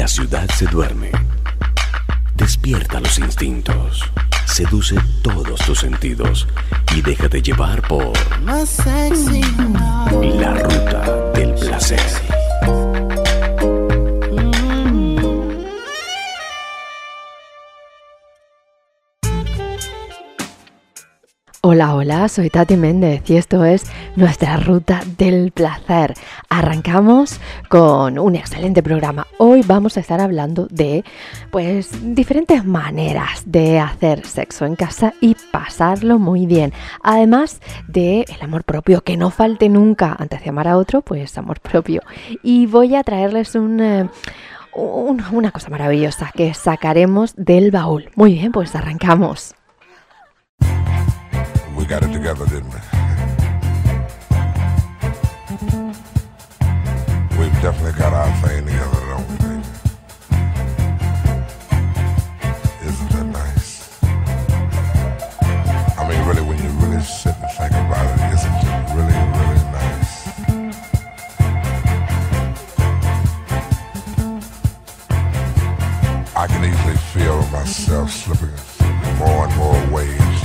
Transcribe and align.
La 0.00 0.08
ciudad 0.08 0.48
se 0.48 0.64
duerme. 0.64 1.10
Despierta 2.34 3.00
los 3.00 3.18
instintos. 3.18 4.10
Seduce 4.46 4.96
todos 5.22 5.60
tus 5.60 5.80
sentidos 5.80 6.48
y 6.96 7.02
déjate 7.02 7.42
llevar 7.42 7.86
por 7.86 8.14
la 8.46 8.64
ruta 10.54 11.32
del 11.34 11.52
placer. 11.52 12.00
Hola, 21.60 21.94
hola, 21.94 22.26
soy 22.30 22.48
Tati 22.48 22.78
Méndez 22.78 23.28
y 23.28 23.36
esto 23.36 23.66
es 23.66 23.84
nuestra 24.16 24.56
ruta 24.56 25.02
del 25.18 25.52
placer. 25.52 26.14
Arrancamos 26.48 27.40
con 27.68 28.18
un 28.18 28.36
excelente 28.36 28.82
programa. 28.82 29.26
Hoy 29.38 29.62
vamos 29.66 29.96
a 29.96 30.00
estar 30.00 30.20
hablando 30.20 30.66
de 30.70 31.04
pues 31.50 31.90
diferentes 32.14 32.64
maneras 32.64 33.42
de 33.46 33.78
hacer 33.78 34.26
sexo 34.26 34.66
en 34.66 34.76
casa 34.76 35.14
y 35.20 35.36
pasarlo 35.52 36.18
muy 36.18 36.46
bien. 36.46 36.72
Además 37.02 37.60
de 37.88 38.24
el 38.28 38.42
amor 38.42 38.64
propio, 38.64 39.02
que 39.02 39.16
no 39.16 39.30
falte 39.30 39.68
nunca 39.68 40.16
antes 40.18 40.42
de 40.42 40.50
amar 40.50 40.68
a 40.68 40.76
otro, 40.76 41.02
pues 41.02 41.36
amor 41.38 41.60
propio. 41.60 42.02
Y 42.42 42.66
voy 42.66 42.94
a 42.94 43.02
traerles 43.02 43.54
un 43.54 43.80
eh, 43.80 44.08
una 44.72 45.50
cosa 45.50 45.68
maravillosa 45.68 46.30
que 46.34 46.54
sacaremos 46.54 47.34
del 47.36 47.70
baúl. 47.70 48.10
Muy 48.14 48.34
bien, 48.34 48.52
pues 48.52 48.74
arrancamos. 48.74 49.54
we 51.80 51.86
got 51.86 52.02
it 52.02 52.12
together, 52.12 52.44
didn't 52.44 52.72
we? 52.74 52.89
Definitely 57.62 57.92
got 57.98 58.12
our 58.14 58.32
thing 58.40 58.64
together, 58.64 59.00
don't 59.10 59.28
we, 59.28 59.36
baby? 59.36 59.62
Isn't 62.88 63.10
that 63.10 63.26
nice? 63.26 64.02
I 65.98 66.08
mean, 66.08 66.26
really, 66.26 66.40
when 66.40 66.56
you 66.56 66.70
really 66.80 67.02
sit 67.02 67.36
and 67.36 67.50
think 67.58 67.72
about 67.72 68.06
it, 68.06 68.20
isn't 68.32 68.54
it 68.64 68.72
really, 68.96 69.18
really 69.36 69.62
nice? 69.76 70.14
I 76.34 76.46
can 76.46 76.64
easily 76.64 76.96
feel 77.12 77.42
myself 77.48 78.10
slipping 78.10 78.56
more 79.18 79.44
and 79.44 79.56
more 79.58 79.80
ways 79.94 80.40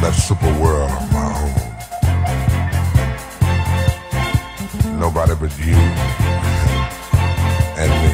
that 0.00 0.14
super 0.14 0.52
world 0.60 0.90
Nobody 5.02 5.34
but 5.34 5.58
you 5.58 5.74
and 7.76 7.90
me. 8.02 8.10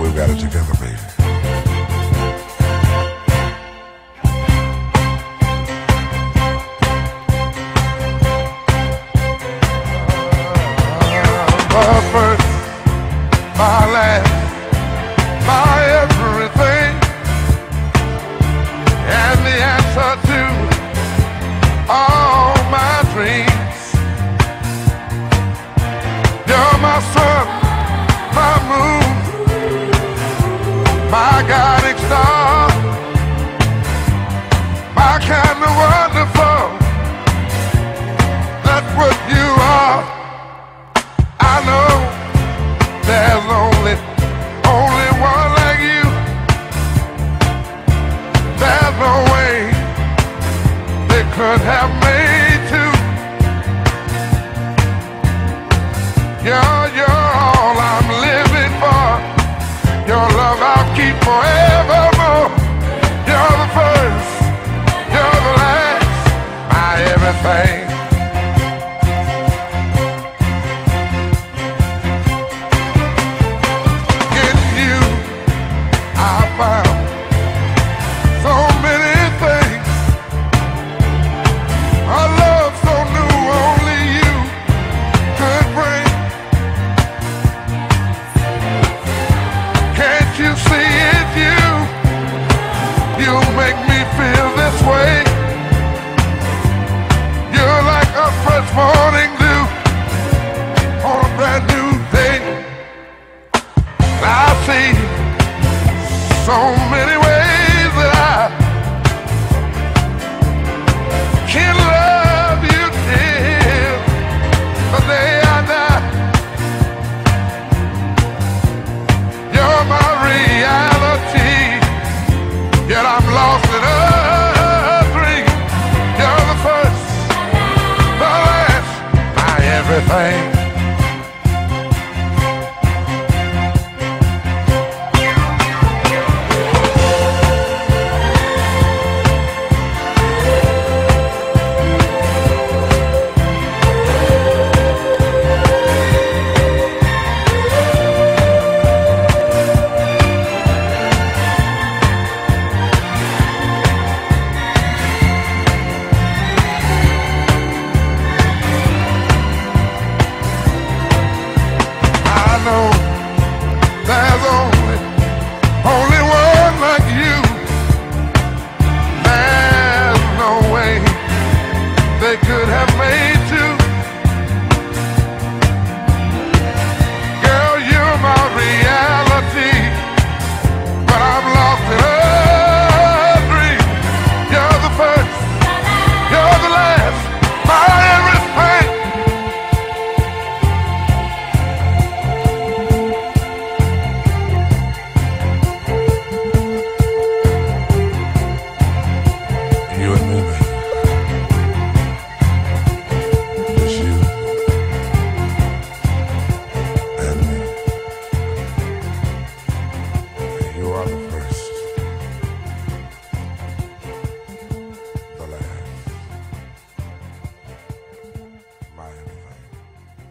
We've 0.00 0.16
got 0.16 0.30
it 0.30 0.40
together, 0.40 0.72
baby. 0.80 1.13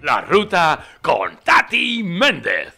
La 0.03 0.19
ruta 0.19 0.83
con 1.01 1.31
Tati 1.45 2.03
Méndez. 2.03 2.73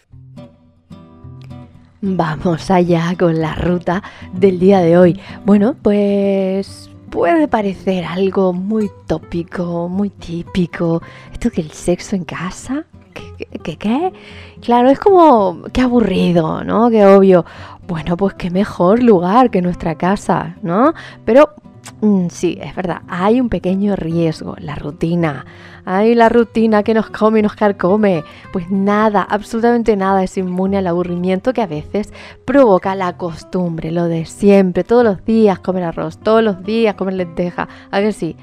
Vamos 2.01 2.69
allá 2.69 3.15
con 3.17 3.41
la 3.41 3.55
ruta 3.55 4.03
del 4.31 4.59
día 4.59 4.81
de 4.81 4.95
hoy. 4.95 5.19
Bueno, 5.43 5.75
pues 5.81 6.91
puede 7.09 7.47
parecer 7.47 8.05
algo 8.05 8.53
muy 8.53 8.91
tópico, 9.07 9.89
muy 9.89 10.11
típico. 10.11 11.01
Esto 11.33 11.49
que 11.49 11.61
el 11.61 11.71
sexo 11.71 12.15
en 12.15 12.25
casa, 12.25 12.85
¿Qué, 13.15 13.75
qué, 13.75 14.13
Claro, 14.61 14.91
es 14.91 14.99
como, 14.99 15.63
qué 15.73 15.81
aburrido, 15.81 16.63
¿no? 16.63 16.91
Qué 16.91 17.07
obvio. 17.07 17.43
Bueno, 17.87 18.17
pues 18.17 18.35
qué 18.35 18.51
mejor 18.51 19.01
lugar 19.01 19.49
que 19.49 19.63
nuestra 19.63 19.95
casa, 19.95 20.57
¿no? 20.61 20.93
Pero 21.25 21.55
mm, 22.01 22.27
sí, 22.29 22.57
es 22.61 22.75
verdad, 22.75 23.01
hay 23.07 23.39
un 23.41 23.49
pequeño 23.49 23.95
riesgo, 23.95 24.55
la 24.59 24.75
rutina. 24.75 25.45
Hay 25.87 26.15
la 26.15 26.29
rutina 26.29 26.81
que 26.81 26.95
nos 26.95 27.11
come 27.11 27.39
y 27.39 27.41
nos 27.43 27.55
carcome. 27.55 28.23
Pues 28.51 28.71
nada, 28.71 29.21
absolutamente 29.21 29.95
nada 29.95 30.23
es 30.23 30.35
inmune 30.37 30.77
al 30.77 30.87
aburrimiento 30.87 31.53
que 31.53 31.61
a 31.61 31.67
veces 31.67 32.11
provoca 32.43 32.95
la 32.95 33.17
costumbre, 33.17 33.91
lo 33.91 34.05
de 34.05 34.25
siempre, 34.25 34.83
todos 34.83 35.03
los 35.03 35.23
días 35.25 35.59
comer 35.59 35.83
arroz, 35.83 36.17
todos 36.17 36.43
los 36.43 36.63
días 36.63 36.95
comer 36.95 37.13
lenteja. 37.13 37.67
A 37.91 37.99
ver 37.99 38.13
si. 38.13 38.35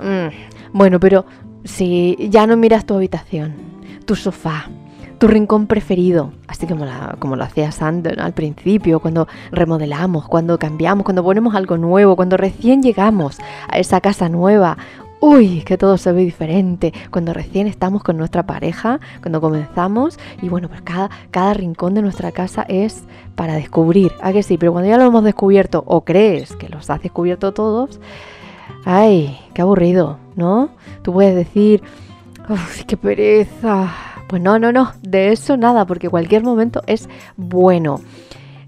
Mm, 0.00 0.28
bueno, 0.72 0.98
pero 0.98 1.26
si 1.64 2.16
ya 2.30 2.46
no 2.46 2.56
miras 2.56 2.86
tu 2.86 2.94
habitación, 2.94 3.54
tu 4.06 4.16
sofá, 4.16 4.70
tu 5.20 5.28
rincón 5.28 5.66
preferido, 5.66 6.32
así 6.48 6.66
como, 6.66 6.86
como 7.18 7.36
lo 7.36 7.44
hacía 7.44 7.70
Sandra 7.72 8.24
al 8.24 8.32
principio, 8.32 9.00
cuando 9.00 9.28
remodelamos, 9.52 10.26
cuando 10.26 10.58
cambiamos, 10.58 11.04
cuando 11.04 11.22
ponemos 11.22 11.54
algo 11.54 11.76
nuevo, 11.76 12.16
cuando 12.16 12.38
recién 12.38 12.82
llegamos 12.82 13.36
a 13.68 13.78
esa 13.78 14.00
casa 14.00 14.30
nueva. 14.30 14.78
Uy, 15.20 15.60
que 15.60 15.76
todo 15.76 15.98
se 15.98 16.10
ve 16.12 16.22
diferente 16.24 16.94
cuando 17.10 17.34
recién 17.34 17.66
estamos 17.66 18.02
con 18.02 18.16
nuestra 18.16 18.44
pareja, 18.44 18.98
cuando 19.20 19.42
comenzamos 19.42 20.18
y 20.40 20.48
bueno, 20.48 20.70
pues 20.70 20.80
cada, 20.80 21.10
cada 21.30 21.52
rincón 21.52 21.92
de 21.92 22.00
nuestra 22.00 22.32
casa 22.32 22.62
es 22.66 23.04
para 23.34 23.56
descubrir, 23.56 24.12
¿a 24.22 24.32
que 24.32 24.42
sí? 24.42 24.56
Pero 24.56 24.72
cuando 24.72 24.88
ya 24.88 24.96
lo 24.96 25.04
hemos 25.04 25.22
descubierto 25.22 25.84
o 25.86 26.00
crees 26.00 26.56
que 26.56 26.70
los 26.70 26.88
has 26.88 27.02
descubierto 27.02 27.52
todos, 27.52 28.00
ay, 28.86 29.38
qué 29.52 29.60
aburrido, 29.60 30.16
¿no? 30.34 30.70
Tú 31.02 31.12
puedes 31.12 31.36
decir, 31.36 31.82
uy, 32.48 32.84
qué 32.86 32.96
pereza, 32.96 33.92
pues 34.30 34.40
no, 34.40 34.60
no, 34.60 34.70
no, 34.70 34.92
de 35.02 35.32
eso 35.32 35.56
nada, 35.56 35.86
porque 35.86 36.08
cualquier 36.08 36.44
momento 36.44 36.82
es 36.86 37.08
bueno. 37.36 38.00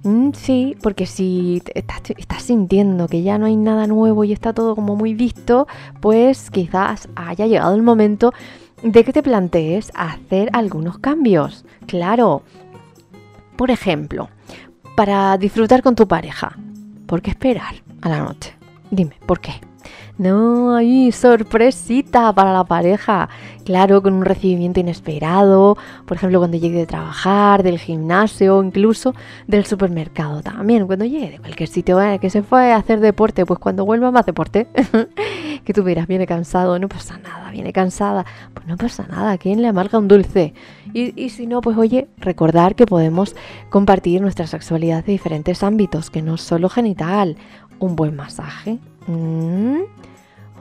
Mm, 0.02 0.30
sí, 0.32 0.76
porque 0.82 1.06
si 1.06 1.62
estás, 1.72 2.42
sintiendo 2.42 3.06
que 3.06 3.22
ya 3.22 3.38
no 3.38 3.46
hay 3.46 3.54
nada 3.54 3.86
nuevo 3.86 4.24
y 4.24 4.32
está 4.32 4.52
todo 4.52 4.74
como 4.74 4.96
muy 4.96 5.14
visto, 5.14 5.68
pues 6.00 6.50
quizás 6.50 7.08
haya 7.14 7.46
llegado 7.46 7.76
el 7.76 7.82
momento 7.82 8.32
de 8.82 9.04
que 9.04 9.12
te 9.12 9.22
plantees 9.22 9.92
hacer 9.94 10.50
algunos 10.52 10.98
cambios. 10.98 11.64
Claro, 11.86 12.42
por 13.54 13.70
ejemplo, 13.70 14.30
para 14.96 15.38
disfrutar 15.38 15.80
con 15.80 15.94
tu 15.94 16.08
pareja, 16.08 16.58
¿por 17.06 17.22
qué 17.22 17.30
esperar 17.30 17.76
a 18.00 18.08
la 18.08 18.18
noche? 18.18 18.56
Dime, 18.90 19.14
¿por 19.26 19.38
qué? 19.38 19.52
No, 20.18 20.74
hay 20.74 21.12
sorpresita 21.12 22.32
para 22.32 22.52
la 22.52 22.64
pareja. 22.64 23.28
Claro, 23.64 24.02
con 24.02 24.14
un 24.14 24.24
recibimiento 24.24 24.80
inesperado, 24.80 25.76
por 26.06 26.16
ejemplo, 26.16 26.40
cuando 26.40 26.56
llegue 26.56 26.78
de 26.78 26.86
trabajar, 26.86 27.62
del 27.62 27.78
gimnasio 27.78 28.62
incluso 28.62 29.14
del 29.46 29.64
supermercado 29.66 30.42
también. 30.42 30.86
Cuando 30.86 31.04
llegue 31.04 31.30
de 31.30 31.38
cualquier 31.38 31.68
sitio 31.68 32.00
eh, 32.00 32.18
que 32.18 32.30
se 32.30 32.42
fue 32.42 32.72
a 32.72 32.76
hacer 32.76 33.00
deporte, 33.00 33.46
pues 33.46 33.58
cuando 33.58 33.84
vuelva 33.84 34.10
más 34.10 34.26
deporte, 34.26 34.66
que 35.64 35.72
tú 35.72 35.84
miras, 35.84 36.06
viene 36.06 36.26
cansado, 36.26 36.78
no 36.78 36.88
pasa 36.88 37.18
nada, 37.18 37.50
viene 37.50 37.72
cansada, 37.72 38.24
pues 38.52 38.66
no 38.66 38.76
pasa 38.76 39.06
nada, 39.08 39.38
¿quién 39.38 39.62
le 39.62 39.68
amarga 39.68 39.98
un 39.98 40.08
dulce? 40.08 40.54
Y, 40.92 41.30
si 41.30 41.46
no, 41.46 41.60
pues 41.62 41.78
oye, 41.78 42.08
recordar 42.18 42.74
que 42.74 42.86
podemos 42.86 43.34
compartir 43.70 44.20
nuestra 44.20 44.46
sexualidad 44.46 45.04
de 45.04 45.12
diferentes 45.12 45.62
ámbitos, 45.62 46.10
que 46.10 46.20
no 46.20 46.36
solo 46.36 46.68
genital, 46.68 47.36
un 47.78 47.96
buen 47.96 48.14
masaje. 48.14 48.78
Mm, 49.06 49.82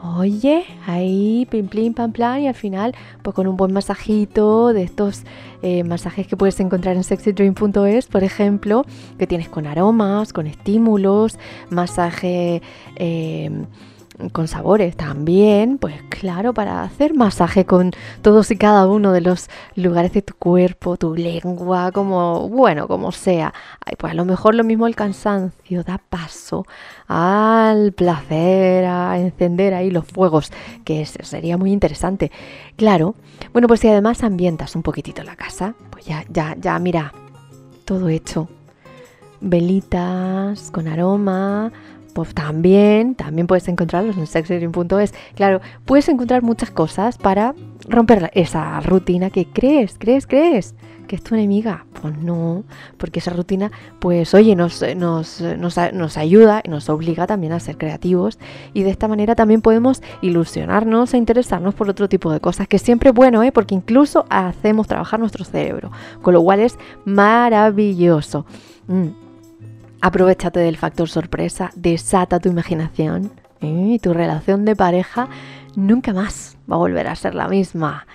Oye, 0.03 0.65
ahí, 0.88 1.47
pim, 1.51 1.67
plim, 1.67 1.93
pam, 1.93 2.11
plan, 2.11 2.41
y 2.41 2.47
al 2.47 2.55
final, 2.55 2.95
pues 3.21 3.35
con 3.35 3.45
un 3.45 3.55
buen 3.55 3.71
masajito 3.71 4.73
de 4.73 4.81
estos 4.81 5.25
eh, 5.61 5.83
masajes 5.83 6.25
que 6.25 6.35
puedes 6.35 6.59
encontrar 6.59 6.95
en 6.95 7.03
sexydream.es, 7.03 8.07
por 8.07 8.23
ejemplo, 8.23 8.83
que 9.19 9.27
tienes 9.27 9.47
con 9.47 9.67
aromas, 9.67 10.33
con 10.33 10.47
estímulos, 10.47 11.38
masaje 11.69 12.63
eh, 12.95 13.51
con 14.29 14.47
sabores 14.47 14.95
también, 14.95 15.77
pues 15.77 15.95
claro, 16.09 16.53
para 16.53 16.83
hacer 16.83 17.13
masaje 17.13 17.65
con 17.65 17.91
todos 18.21 18.51
y 18.51 18.57
cada 18.57 18.88
uno 18.88 19.12
de 19.12 19.21
los 19.21 19.50
lugares 19.75 20.13
de 20.13 20.21
tu 20.21 20.35
cuerpo, 20.35 20.97
tu 20.97 21.15
lengua, 21.15 21.91
como, 21.91 22.47
bueno, 22.50 22.88
como 22.88 23.12
sea. 23.12 23.53
pues 23.97 24.12
a 24.12 24.15
lo 24.15 24.25
mejor 24.25 24.56
lo 24.56 24.63
mismo 24.63 24.88
el 24.88 24.95
cansancio 24.95 25.83
da 25.83 25.97
paso 25.97 26.65
al 27.07 27.91
placer, 27.94 28.85
a 28.85 29.18
encender 29.19 29.73
ahí 29.73 29.91
los 29.91 30.06
fuegos, 30.06 30.51
que 30.85 31.06
sería 31.06 31.57
muy 31.57 31.71
interesante. 31.71 32.31
Claro, 32.75 33.15
bueno, 33.53 33.67
pues 33.67 33.79
si 33.79 33.88
además 33.88 34.24
ambientas 34.24 34.75
un 34.75 34.83
poquitito 34.83 35.24
la 35.24 35.35
casa, 35.35 35.75
pues 35.89 36.06
ya, 36.06 36.24
ya, 36.29 36.56
ya, 36.59 36.77
mira, 36.79 37.13
todo 37.85 38.09
hecho. 38.09 38.47
Velitas 39.44 40.69
con 40.69 40.88
aroma, 40.88 41.71
pues 42.13 42.34
también, 42.34 43.16
también 43.16 43.48
puedes 43.48 43.68
encontrarlos 43.68 44.18
en 44.18 44.28
sexydream.es. 44.28 45.13
Claro, 45.36 45.62
puedes 45.86 46.08
encontrar 46.10 46.44
muchas 46.44 46.72
cosas 46.72 47.18
para 47.18 47.56
romper 47.88 48.31
esa 48.34 48.80
rutina 48.81 49.30
que 49.30 49.46
crees, 49.46 49.96
crees, 49.98 50.28
crees 50.28 50.75
que 51.12 51.18
es 51.18 51.24
tu 51.24 51.36
enemiga. 51.36 51.86
Pues 52.02 52.18
no, 52.18 52.63
porque 52.98 53.19
esa 53.19 53.31
rutina, 53.31 53.69
pues 54.00 54.34
oye, 54.34 54.56
nos, 54.56 54.81
nos, 54.96 55.42
nos, 55.42 55.78
nos 55.94 56.18
ayuda 56.18 56.62
y 56.63 56.69
nos 56.69 56.90
obliga 56.90 57.28
también 57.28 57.52
a 57.52 57.60
ser 57.60 57.78
creativos 57.78 58.40
y 58.74 58.84
de 58.84 58.92
esta 58.92 59.10
manera 59.10 59.36
también 59.36 59.62
podemos 59.62 60.02
ilusionarnos 60.22 61.13
e 61.13 61.18
interesarnos 61.18 61.75
por 61.75 61.89
otro 61.89 62.08
tipo 62.08 62.32
de 62.32 62.39
cosas, 62.39 62.70
que 62.70 62.80
siempre 62.80 63.10
es 63.10 63.15
bueno, 63.15 63.44
¿eh? 63.44 63.51
porque 63.51 63.75
incluso 63.75 64.25
hacemos 64.30 64.88
trabajar 64.88 65.20
nuestro 65.20 65.44
cerebro, 65.44 65.91
con 66.22 66.34
lo 66.34 66.41
cual 66.41 66.62
es 66.62 66.77
maravilloso. 67.03 68.46
Mm. 68.88 69.21
Aprovechate 70.01 70.60
del 70.60 70.77
factor 70.77 71.10
sorpresa, 71.10 71.70
desata 71.75 72.39
tu 72.39 72.50
imaginación 72.50 73.31
y 73.62 74.00
tu 74.00 74.13
relación 74.13 74.65
de 74.65 74.75
pareja 74.75 75.29
nunca 75.75 76.12
más 76.12 76.58
va 76.70 76.75
a 76.75 76.79
volver 76.79 77.08
a 77.08 77.15
ser 77.15 77.36
la 77.36 77.48
misma. 77.48 78.08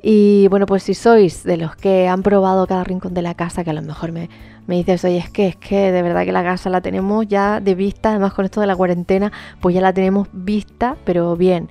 Y 0.00 0.46
bueno, 0.48 0.66
pues 0.66 0.84
si 0.84 0.94
sois 0.94 1.42
de 1.42 1.56
los 1.56 1.74
que 1.74 2.08
han 2.08 2.22
probado 2.22 2.66
cada 2.66 2.84
rincón 2.84 3.14
de 3.14 3.22
la 3.22 3.34
casa, 3.34 3.64
que 3.64 3.70
a 3.70 3.72
lo 3.72 3.82
mejor 3.82 4.12
me, 4.12 4.28
me 4.66 4.76
dices, 4.76 5.04
oye, 5.04 5.18
es 5.18 5.30
que 5.30 5.48
es 5.48 5.56
que 5.56 5.90
de 5.90 6.02
verdad 6.02 6.24
que 6.24 6.30
la 6.30 6.44
casa 6.44 6.70
la 6.70 6.80
tenemos 6.80 7.26
ya 7.26 7.58
de 7.60 7.74
vista, 7.74 8.10
además 8.10 8.32
con 8.34 8.44
esto 8.44 8.60
de 8.60 8.66
la 8.66 8.76
cuarentena, 8.76 9.32
pues 9.60 9.74
ya 9.74 9.80
la 9.80 9.92
tenemos 9.92 10.28
vista, 10.32 10.96
pero 11.04 11.36
bien. 11.36 11.68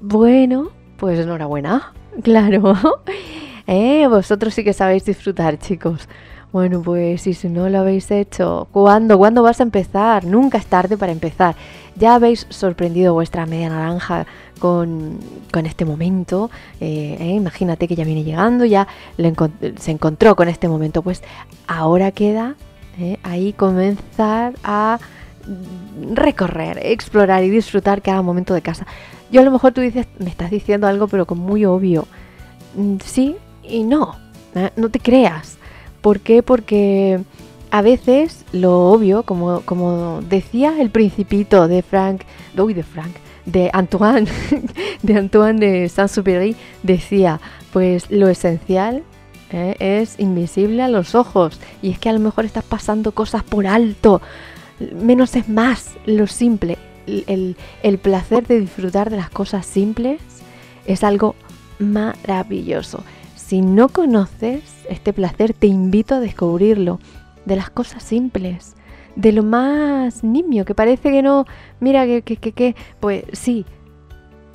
Bueno, 0.00 0.70
pues 0.96 1.20
enhorabuena, 1.20 1.92
claro. 2.22 2.74
Eh, 3.66 4.08
vosotros 4.08 4.52
sí 4.52 4.64
que 4.64 4.72
sabéis 4.72 5.04
disfrutar, 5.04 5.56
chicos. 5.56 6.08
Bueno, 6.52 6.82
pues 6.82 7.22
si 7.22 7.48
no 7.48 7.68
lo 7.68 7.78
habéis 7.78 8.10
hecho, 8.10 8.66
¿cuándo? 8.72 9.16
¿Cuándo 9.18 9.42
vas 9.42 9.60
a 9.60 9.62
empezar? 9.62 10.24
Nunca 10.24 10.58
es 10.58 10.66
tarde 10.66 10.96
para 10.96 11.12
empezar. 11.12 11.54
Ya 11.94 12.14
habéis 12.16 12.46
sorprendido 12.48 13.14
vuestra 13.14 13.46
media 13.46 13.68
naranja 13.68 14.26
con, 14.58 15.20
este 15.64 15.84
momento. 15.84 16.50
Eh, 16.80 17.16
eh, 17.20 17.34
imagínate 17.34 17.86
que 17.86 17.94
ya 17.94 18.04
viene 18.04 18.24
llegando, 18.24 18.64
ya 18.64 18.88
se 19.76 19.92
encontró 19.92 20.34
con 20.34 20.48
este 20.48 20.66
momento. 20.66 21.02
Pues 21.02 21.22
ahora 21.68 22.10
queda 22.10 22.56
eh, 22.98 23.18
ahí 23.22 23.52
comenzar 23.52 24.54
a 24.64 24.98
recorrer, 26.12 26.80
explorar 26.82 27.44
y 27.44 27.50
disfrutar 27.50 28.02
cada 28.02 28.22
momento 28.22 28.54
de 28.54 28.62
casa. 28.62 28.86
Yo 29.30 29.40
a 29.40 29.44
lo 29.44 29.52
mejor 29.52 29.72
tú 29.72 29.80
dices, 29.80 30.08
me 30.18 30.30
estás 30.30 30.50
diciendo 30.50 30.88
algo, 30.88 31.06
pero 31.06 31.26
con 31.26 31.38
muy 31.38 31.64
obvio. 31.64 32.08
Mm, 32.74 32.96
sí 33.04 33.36
y 33.62 33.84
no. 33.84 34.16
No 34.74 34.88
te 34.88 34.98
creas. 34.98 35.59
¿Por 36.00 36.20
qué? 36.20 36.42
Porque 36.42 37.20
a 37.70 37.82
veces 37.82 38.44
lo 38.52 38.90
obvio, 38.90 39.22
como, 39.22 39.60
como 39.62 40.20
decía 40.28 40.80
el 40.80 40.90
principito 40.90 41.68
de 41.68 41.82
Frank, 41.82 42.22
uy, 42.56 42.74
de 42.74 42.82
Frank, 42.82 43.12
de 43.46 43.70
Antoine, 43.72 44.28
de 45.02 45.16
Antoine 45.16 45.58
de 45.60 45.88
Saint-Supéry, 45.88 46.56
decía, 46.82 47.40
pues 47.72 48.10
lo 48.10 48.28
esencial 48.28 49.02
eh, 49.50 49.76
es 49.78 50.18
invisible 50.18 50.82
a 50.82 50.88
los 50.88 51.14
ojos. 51.14 51.60
Y 51.82 51.90
es 51.90 51.98
que 51.98 52.08
a 52.08 52.12
lo 52.12 52.20
mejor 52.20 52.44
estás 52.44 52.64
pasando 52.64 53.12
cosas 53.12 53.42
por 53.42 53.66
alto. 53.66 54.20
Menos 54.94 55.36
es 55.36 55.48
más, 55.48 55.94
lo 56.06 56.26
simple. 56.26 56.78
El, 57.06 57.56
el 57.82 57.98
placer 57.98 58.46
de 58.46 58.60
disfrutar 58.60 59.10
de 59.10 59.16
las 59.16 59.30
cosas 59.30 59.66
simples 59.66 60.20
es 60.86 61.04
algo 61.04 61.34
maravilloso. 61.78 63.02
Si 63.50 63.62
no 63.62 63.88
conoces 63.88 64.62
este 64.88 65.12
placer, 65.12 65.54
te 65.54 65.66
invito 65.66 66.14
a 66.14 66.20
descubrirlo 66.20 67.00
de 67.46 67.56
las 67.56 67.68
cosas 67.68 68.00
simples, 68.00 68.76
de 69.16 69.32
lo 69.32 69.42
más 69.42 70.22
nimio, 70.22 70.64
que 70.64 70.76
parece 70.76 71.10
que 71.10 71.20
no, 71.20 71.46
mira 71.80 72.06
que, 72.06 72.22
que, 72.22 72.36
que, 72.52 72.76
pues 73.00 73.24
sí, 73.32 73.66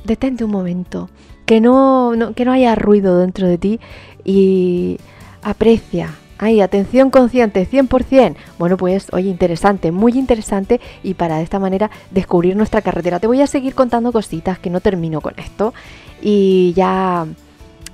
detente 0.05 0.45
un 0.45 0.51
momento, 0.51 1.09
que 1.45 1.59
no, 1.59 2.13
que 2.37 2.45
no 2.45 2.53
haya 2.53 2.73
ruido 2.75 3.19
dentro 3.19 3.49
de 3.49 3.57
ti 3.57 3.79
y 4.23 4.97
aprecia. 5.43 6.15
Ay, 6.37 6.61
atención 6.61 7.09
consciente, 7.09 7.67
100%. 7.69 8.37
Bueno, 8.57 8.77
pues, 8.77 9.07
oye, 9.11 9.27
interesante, 9.29 9.91
muy 9.91 10.13
interesante 10.13 10.79
y 11.03 11.15
para 11.15 11.35
de 11.35 11.43
esta 11.43 11.59
manera 11.59 11.91
descubrir 12.11 12.55
nuestra 12.55 12.81
carretera. 12.81 13.19
Te 13.19 13.27
voy 13.27 13.41
a 13.41 13.47
seguir 13.47 13.75
contando 13.75 14.13
cositas 14.13 14.57
que 14.57 14.69
no 14.69 14.79
termino 14.79 15.19
con 15.19 15.33
esto 15.37 15.73
y 16.21 16.71
ya, 16.77 17.27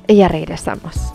ya 0.08 0.28
regresamos. 0.28 1.14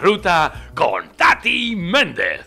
Ruta 0.00 0.70
con 0.74 1.10
Tati 1.14 1.76
Méndez. 1.76 2.46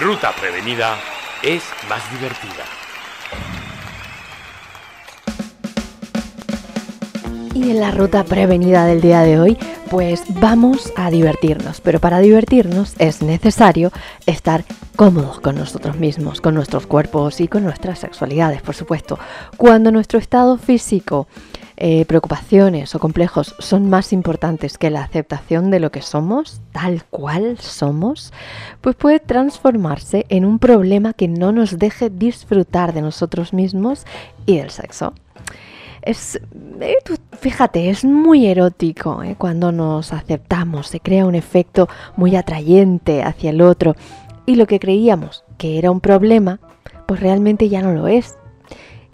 Ruta 0.00 0.32
prevenida 0.32 0.96
es 1.42 1.62
más 1.90 2.02
divertida. 2.10 2.64
Y 7.54 7.70
en 7.70 7.80
la 7.80 7.90
ruta 7.90 8.24
prevenida 8.24 8.86
del 8.86 9.00
día 9.00 9.20
de 9.20 9.38
hoy, 9.38 9.58
pues 9.90 10.24
vamos 10.40 10.92
a 10.96 11.10
divertirnos, 11.10 11.80
pero 11.82 12.00
para 12.00 12.18
divertirnos 12.18 12.94
es 12.98 13.22
necesario 13.22 13.92
estar 14.26 14.64
cómodos 14.96 15.40
con 15.40 15.56
nosotros 15.56 15.96
mismos, 15.96 16.40
con 16.40 16.54
nuestros 16.54 16.86
cuerpos 16.86 17.40
y 17.40 17.48
con 17.48 17.64
nuestras 17.64 17.98
sexualidades, 17.98 18.62
por 18.62 18.74
supuesto. 18.74 19.18
Cuando 19.56 19.90
nuestro 19.90 20.18
estado 20.18 20.56
físico 20.56 21.26
eh, 21.76 22.04
preocupaciones 22.04 22.94
o 22.94 23.00
complejos 23.00 23.56
son 23.58 23.90
más 23.90 24.12
importantes 24.12 24.78
que 24.78 24.90
la 24.90 25.02
aceptación 25.02 25.72
de 25.72 25.80
lo 25.80 25.90
que 25.90 26.02
somos, 26.02 26.60
tal 26.70 27.04
cual 27.04 27.58
somos, 27.58 28.32
pues 28.80 28.94
puede 28.94 29.18
transformarse 29.18 30.24
en 30.28 30.44
un 30.44 30.60
problema 30.60 31.14
que 31.14 31.26
no 31.26 31.50
nos 31.50 31.78
deje 31.78 32.10
disfrutar 32.10 32.92
de 32.92 33.02
nosotros 33.02 33.52
mismos 33.52 34.06
y 34.46 34.58
del 34.58 34.70
sexo. 34.70 35.14
Es, 36.02 36.38
eh, 36.80 36.96
fíjate, 37.40 37.90
es 37.90 38.04
muy 38.04 38.46
erótico 38.46 39.22
eh, 39.22 39.34
cuando 39.36 39.72
nos 39.72 40.12
aceptamos, 40.12 40.88
se 40.88 41.00
crea 41.00 41.26
un 41.26 41.34
efecto 41.34 41.88
muy 42.14 42.36
atrayente 42.36 43.22
hacia 43.22 43.50
el 43.50 43.62
otro 43.62 43.96
y 44.46 44.56
lo 44.56 44.66
que 44.66 44.80
creíamos 44.80 45.44
que 45.58 45.78
era 45.78 45.90
un 45.90 46.00
problema, 46.00 46.60
pues 47.06 47.20
realmente 47.20 47.68
ya 47.68 47.82
no 47.82 47.92
lo 47.92 48.08
es. 48.08 48.36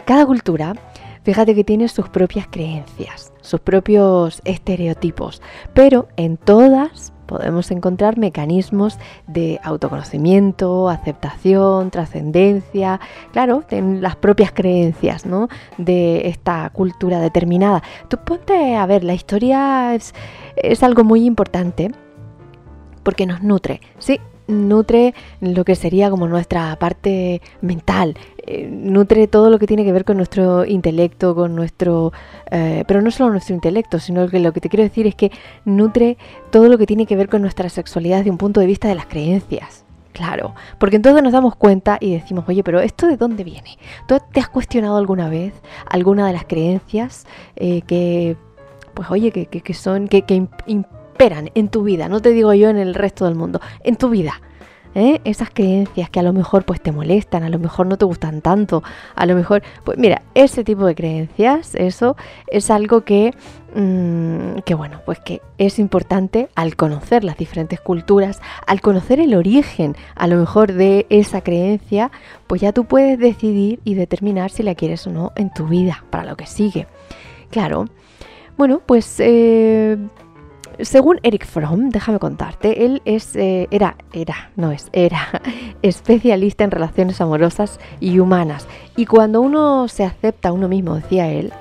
Cada 0.05 0.25
cultura, 0.25 0.75
fíjate 1.23 1.55
que 1.55 1.63
tiene 1.63 1.87
sus 1.87 2.09
propias 2.09 2.47
creencias, 2.49 3.33
sus 3.41 3.59
propios 3.59 4.41
estereotipos, 4.45 5.41
pero 5.73 6.07
en 6.17 6.37
todas 6.37 7.13
podemos 7.31 7.71
encontrar 7.71 8.17
mecanismos 8.17 8.97
de 9.25 9.57
autoconocimiento, 9.63 10.89
aceptación, 10.89 11.89
trascendencia, 11.89 12.99
claro, 13.31 13.63
en 13.69 14.01
las 14.01 14.17
propias 14.17 14.51
creencias 14.51 15.25
¿no? 15.25 15.47
de 15.77 16.27
esta 16.27 16.69
cultura 16.71 17.21
determinada. 17.21 17.83
Tú 18.09 18.17
ponte 18.17 18.75
a 18.75 18.85
ver, 18.85 19.05
la 19.05 19.13
historia 19.13 19.95
es, 19.95 20.13
es 20.57 20.83
algo 20.83 21.05
muy 21.05 21.23
importante 21.23 21.91
porque 23.03 23.25
nos 23.25 23.41
nutre. 23.41 23.79
Sí, 23.97 24.19
nutre 24.51 25.13
lo 25.39 25.63
que 25.65 25.75
sería 25.75 26.09
como 26.09 26.27
nuestra 26.27 26.75
parte 26.77 27.41
mental, 27.61 28.17
eh, 28.45 28.67
nutre 28.69 29.27
todo 29.27 29.49
lo 29.49 29.59
que 29.59 29.67
tiene 29.67 29.83
que 29.83 29.91
ver 29.91 30.05
con 30.05 30.17
nuestro 30.17 30.65
intelecto, 30.65 31.35
con 31.35 31.55
nuestro... 31.55 32.11
Eh, 32.49 32.83
pero 32.87 33.01
no 33.01 33.11
solo 33.11 33.31
nuestro 33.31 33.55
intelecto, 33.55 33.99
sino 33.99 34.27
que 34.27 34.39
lo 34.39 34.53
que 34.53 34.61
te 34.61 34.69
quiero 34.69 34.83
decir 34.83 35.07
es 35.07 35.15
que 35.15 35.31
nutre 35.65 36.17
todo 36.51 36.67
lo 36.67 36.77
que 36.77 36.85
tiene 36.85 37.05
que 37.05 37.15
ver 37.15 37.29
con 37.29 37.41
nuestra 37.41 37.69
sexualidad 37.69 38.17
desde 38.17 38.31
un 38.31 38.37
punto 38.37 38.59
de 38.59 38.65
vista 38.67 38.87
de 38.87 38.95
las 38.95 39.05
creencias. 39.05 39.85
Claro, 40.13 40.53
porque 40.77 40.97
entonces 40.97 41.23
nos 41.23 41.31
damos 41.31 41.55
cuenta 41.55 41.97
y 41.99 42.13
decimos, 42.13 42.43
oye, 42.47 42.63
pero 42.63 42.81
¿esto 42.81 43.07
de 43.07 43.15
dónde 43.15 43.43
viene? 43.43 43.77
¿Tú 44.07 44.17
te 44.33 44.41
has 44.41 44.49
cuestionado 44.49 44.97
alguna 44.97 45.29
vez 45.29 45.53
alguna 45.87 46.27
de 46.27 46.33
las 46.33 46.43
creencias 46.45 47.25
eh, 47.55 47.81
que, 47.83 48.35
pues 48.93 49.09
oye, 49.09 49.31
que, 49.31 49.45
que, 49.45 49.73
son, 49.73 50.09
que, 50.09 50.23
que 50.23 50.47
imperan 51.21 51.51
en 51.53 51.69
tu 51.69 51.83
vida? 51.83 52.09
No 52.09 52.19
te 52.19 52.31
digo 52.31 52.51
yo 52.55 52.69
en 52.69 52.77
el 52.77 52.95
resto 52.95 53.25
del 53.25 53.35
mundo, 53.35 53.61
en 53.83 53.95
tu 53.95 54.09
vida. 54.09 54.41
¿eh? 54.95 55.21
esas 55.23 55.49
creencias 55.51 56.09
que 56.09 56.19
a 56.19 56.23
lo 56.23 56.33
mejor 56.33 56.65
pues 56.65 56.81
te 56.81 56.91
molestan, 56.91 57.43
a 57.43 57.49
lo 57.49 57.59
mejor 57.59 57.85
no 57.85 57.97
te 57.97 58.03
gustan 58.03 58.41
tanto, 58.41 58.83
a 59.15 59.25
lo 59.25 59.35
mejor, 59.35 59.61
pues 59.85 59.97
mira, 59.97 60.23
ese 60.33 60.65
tipo 60.65 60.85
de 60.85 60.95
creencias, 60.95 61.75
eso 61.75 62.17
es 62.47 62.69
algo 62.69 63.05
que, 63.05 63.33
mm, 63.73 64.61
que 64.65 64.73
bueno, 64.73 64.99
pues 65.05 65.19
que 65.19 65.41
es 65.57 65.79
importante 65.79 66.49
al 66.55 66.75
conocer 66.75 67.23
las 67.23 67.37
diferentes 67.37 67.79
culturas, 67.79 68.41
al 68.65 68.81
conocer 68.81 69.21
el 69.21 69.35
origen 69.35 69.95
a 70.15 70.27
lo 70.27 70.37
mejor 70.37 70.73
de 70.73 71.05
esa 71.09 71.39
creencia, 71.41 72.11
pues 72.47 72.59
ya 72.59 72.73
tú 72.73 72.83
puedes 72.83 73.17
decidir 73.17 73.79
y 73.85 73.93
determinar 73.93 74.49
si 74.49 74.63
la 74.63 74.75
quieres 74.75 75.05
o 75.07 75.11
no 75.11 75.31
en 75.37 75.53
tu 75.53 75.67
vida, 75.67 76.03
para 76.09 76.25
lo 76.25 76.35
que 76.35 76.47
sigue. 76.47 76.87
Claro. 77.49 77.85
Bueno, 78.57 78.81
pues 78.85 79.15
eh, 79.19 79.97
según 80.79 81.19
Eric 81.23 81.45
Fromm, 81.45 81.89
déjame 81.89 82.19
contarte, 82.19 82.85
él 82.85 83.01
es, 83.05 83.35
eh, 83.35 83.67
era, 83.71 83.95
era, 84.13 84.51
no 84.55 84.71
es, 84.71 84.89
era 84.93 85.41
especialista 85.81 86.63
en 86.63 86.71
relaciones 86.71 87.21
amorosas 87.21 87.79
y 87.99 88.19
humanas. 88.19 88.67
Y 88.95 89.05
cuando 89.05 89.41
uno 89.41 89.87
se 89.87 90.03
acepta 90.03 90.49
a 90.49 90.53
uno 90.53 90.67
mismo, 90.67 90.95
decía 90.95 91.29
él, 91.29 91.51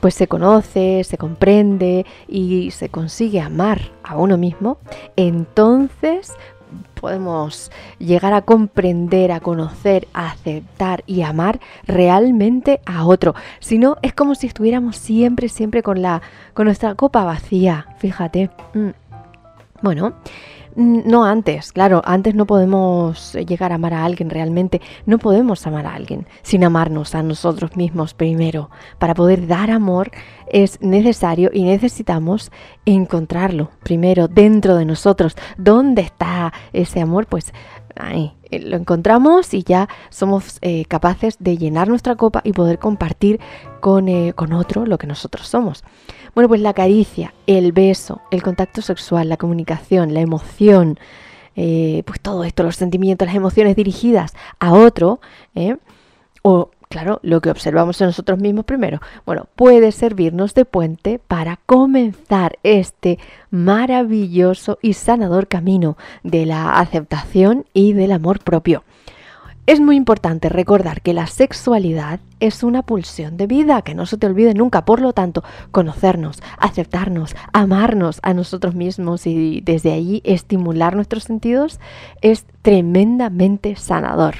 pues 0.00 0.14
se 0.14 0.26
conoce, 0.26 1.04
se 1.04 1.16
comprende 1.16 2.04
y 2.26 2.72
se 2.72 2.88
consigue 2.88 3.40
amar 3.40 3.92
a 4.02 4.16
uno 4.16 4.36
mismo, 4.36 4.78
entonces 5.16 6.34
podemos 6.94 7.70
llegar 7.98 8.32
a 8.32 8.42
comprender, 8.42 9.32
a 9.32 9.40
conocer, 9.40 10.08
a 10.12 10.30
aceptar 10.30 11.02
y 11.06 11.22
amar 11.22 11.60
realmente 11.86 12.80
a 12.86 13.04
otro. 13.04 13.34
Si 13.60 13.78
no, 13.78 13.96
es 14.02 14.14
como 14.14 14.34
si 14.34 14.46
estuviéramos 14.46 14.96
siempre, 14.96 15.48
siempre 15.48 15.82
con, 15.82 16.02
la, 16.02 16.22
con 16.54 16.66
nuestra 16.66 16.94
copa 16.94 17.24
vacía, 17.24 17.86
fíjate. 17.98 18.50
Mm. 18.74 18.90
Bueno, 19.82 20.14
mm, 20.76 21.00
no 21.06 21.24
antes, 21.24 21.72
claro, 21.72 22.02
antes 22.04 22.36
no 22.36 22.46
podemos 22.46 23.34
llegar 23.34 23.72
a 23.72 23.74
amar 23.74 23.94
a 23.94 24.04
alguien 24.04 24.30
realmente, 24.30 24.80
no 25.06 25.18
podemos 25.18 25.66
amar 25.66 25.86
a 25.86 25.94
alguien 25.94 26.26
sin 26.42 26.62
amarnos 26.62 27.16
a 27.16 27.22
nosotros 27.24 27.76
mismos 27.76 28.14
primero. 28.14 28.70
Para 28.98 29.14
poder 29.14 29.48
dar 29.48 29.72
amor 29.72 30.12
es 30.52 30.80
necesario 30.80 31.50
y 31.52 31.64
necesitamos 31.64 32.52
encontrarlo 32.86 33.70
primero 33.82 34.28
dentro 34.28 34.76
de 34.76 34.84
nosotros. 34.84 35.34
¿Dónde 35.56 36.02
está 36.02 36.52
ese 36.72 37.00
amor? 37.00 37.26
Pues 37.26 37.52
ahí 37.96 38.32
eh, 38.50 38.60
lo 38.60 38.76
encontramos 38.76 39.54
y 39.54 39.62
ya 39.62 39.88
somos 40.10 40.58
eh, 40.60 40.84
capaces 40.84 41.36
de 41.40 41.56
llenar 41.56 41.88
nuestra 41.88 42.16
copa 42.16 42.42
y 42.44 42.52
poder 42.52 42.78
compartir 42.78 43.40
con, 43.80 44.08
eh, 44.08 44.32
con 44.34 44.52
otro 44.52 44.86
lo 44.86 44.98
que 44.98 45.06
nosotros 45.06 45.48
somos. 45.48 45.82
Bueno, 46.34 46.48
pues 46.48 46.60
la 46.60 46.74
caricia, 46.74 47.34
el 47.46 47.72
beso, 47.72 48.20
el 48.30 48.42
contacto 48.42 48.80
sexual, 48.82 49.28
la 49.28 49.36
comunicación, 49.36 50.14
la 50.14 50.20
emoción, 50.20 50.98
pues 51.54 52.20
todo 52.22 52.44
esto, 52.44 52.62
los 52.62 52.76
sentimientos, 52.76 53.26
las 53.26 53.36
emociones 53.36 53.76
dirigidas 53.76 54.32
a 54.58 54.72
otro, 54.72 55.20
o 56.40 56.70
claro, 56.92 57.20
lo 57.22 57.40
que 57.40 57.50
observamos 57.50 57.98
en 58.00 58.08
nosotros 58.08 58.38
mismos 58.38 58.66
primero, 58.66 59.00
bueno, 59.24 59.46
puede 59.56 59.92
servirnos 59.92 60.52
de 60.52 60.66
puente 60.66 61.18
para 61.18 61.58
comenzar 61.64 62.58
este 62.62 63.18
maravilloso 63.50 64.78
y 64.82 64.92
sanador 64.92 65.48
camino 65.48 65.96
de 66.22 66.44
la 66.44 66.78
aceptación 66.78 67.64
y 67.72 67.94
del 67.94 68.12
amor 68.12 68.40
propio. 68.40 68.84
Es 69.64 69.80
muy 69.80 69.96
importante 69.96 70.50
recordar 70.50 71.00
que 71.00 71.14
la 71.14 71.26
sexualidad 71.26 72.20
es 72.40 72.62
una 72.62 72.82
pulsión 72.82 73.38
de 73.38 73.46
vida, 73.46 73.80
que 73.80 73.94
no 73.94 74.04
se 74.04 74.18
te 74.18 74.26
olvide 74.26 74.52
nunca. 74.52 74.84
Por 74.84 75.00
lo 75.00 75.14
tanto, 75.14 75.44
conocernos, 75.70 76.42
aceptarnos, 76.58 77.34
amarnos 77.54 78.18
a 78.22 78.34
nosotros 78.34 78.74
mismos 78.74 79.26
y 79.26 79.62
desde 79.62 79.92
allí 79.92 80.20
estimular 80.24 80.94
nuestros 80.94 81.24
sentidos 81.24 81.80
es 82.20 82.44
tremendamente 82.60 83.76
sanador. 83.76 84.34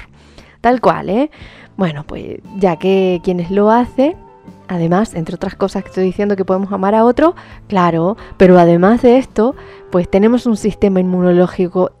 Tal 0.61 0.79
cual, 0.79 1.09
¿eh? 1.09 1.31
Bueno, 1.77 2.03
pues 2.05 2.39
ya 2.57 2.77
que 2.77 3.21
quienes 3.23 3.49
lo 3.51 3.71
hacen, 3.71 4.15
además, 4.67 5.13
entre 5.13 5.35
otras 5.35 5.55
cosas 5.55 5.83
que 5.83 5.89
estoy 5.89 6.03
diciendo 6.05 6.35
que 6.35 6.45
podemos 6.45 6.71
amar 6.71 6.95
a 6.95 7.05
otro, 7.05 7.35
claro, 7.67 8.17
pero 8.37 8.59
además 8.59 9.01
de 9.01 9.17
esto, 9.17 9.55
pues 9.91 10.09
tenemos 10.09 10.45
un 10.45 10.57
sistema 10.57 10.99
inmunológico 10.99 11.91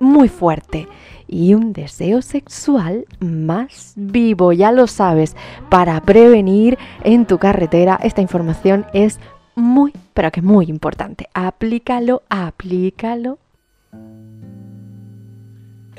muy 0.00 0.28
fuerte 0.28 0.88
y 1.28 1.54
un 1.54 1.72
deseo 1.72 2.22
sexual 2.22 3.04
más 3.20 3.92
vivo, 3.94 4.52
ya 4.52 4.72
lo 4.72 4.86
sabes, 4.86 5.36
para 5.68 6.00
prevenir 6.00 6.76
en 7.04 7.26
tu 7.26 7.38
carretera. 7.38 8.00
Esta 8.02 8.22
información 8.22 8.86
es 8.92 9.20
muy, 9.54 9.92
pero 10.14 10.32
que 10.32 10.42
muy 10.42 10.66
importante. 10.66 11.28
Aplícalo, 11.34 12.22
aplícalo 12.28 13.38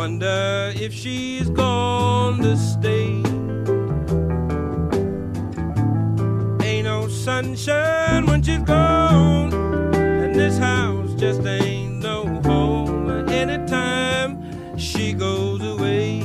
Wonder 0.00 0.72
if 0.76 0.94
she's 0.94 1.50
gone 1.50 2.38
to 2.38 2.56
stay. 2.56 3.20
Ain't 6.66 6.86
no 6.86 7.06
sunshine 7.06 8.24
when 8.24 8.42
she's 8.42 8.62
gone, 8.62 9.52
and 9.94 10.34
this 10.34 10.56
house 10.56 11.12
just 11.20 11.44
ain't 11.44 11.96
no 11.96 12.24
home 12.44 13.28
anytime 13.28 14.78
she 14.78 15.12
goes 15.12 15.62
away. 15.62 16.22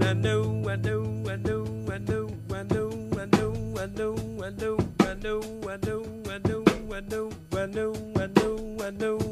I 0.00 0.14
know, 0.14 0.64
I 0.68 0.74
know, 0.74 1.04
I 1.30 1.36
know, 1.36 1.64
I 1.92 1.98
know, 1.98 2.28
I 2.50 2.62
know, 2.64 2.90
I 3.14 3.26
know, 3.26 3.78
I 3.78 3.86
know, 3.86 4.16
I 4.40 4.50
know, 4.50 4.78
I 4.98 5.14
know, 5.14 5.40
I 5.68 5.76
know, 5.76 6.02
I 6.26 6.38
know, 6.38 6.62
I 6.90 6.98
know, 6.98 7.30
I 7.54 7.66
know, 7.66 7.92
I 8.16 8.26
know, 8.26 8.76
I 8.84 8.90
know, 8.90 9.31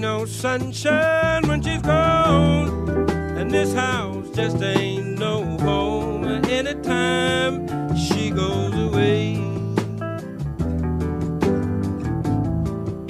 Ain't 0.00 0.08
no 0.08 0.24
sunshine 0.24 1.46
when 1.46 1.60
she's 1.60 1.82
gone, 1.82 3.06
and 3.36 3.50
this 3.50 3.74
house 3.74 4.30
just 4.30 4.56
ain't 4.62 5.18
no 5.18 5.44
home 5.58 6.24
anytime 6.24 7.66
she 7.94 8.30
goes 8.30 8.74
away. 8.74 9.34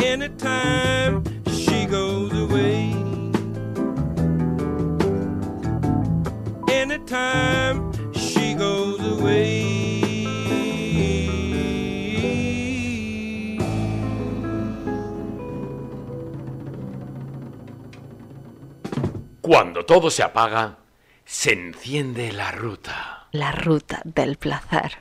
Anytime 0.01 1.23
she 1.47 1.87
goes 1.87 2.33
away. 2.33 2.93
Anytime 6.69 7.93
she 8.15 8.55
goes 8.55 9.01
away. 9.21 9.80
Cuando 19.53 19.85
todo 19.85 20.11
se 20.11 20.23
apaga, 20.23 20.77
se 21.25 21.53
enciende 21.53 22.31
la 22.31 22.53
ruta. 22.53 23.27
La 23.33 23.51
ruta 23.51 24.01
del 24.05 24.37
placer. 24.37 24.99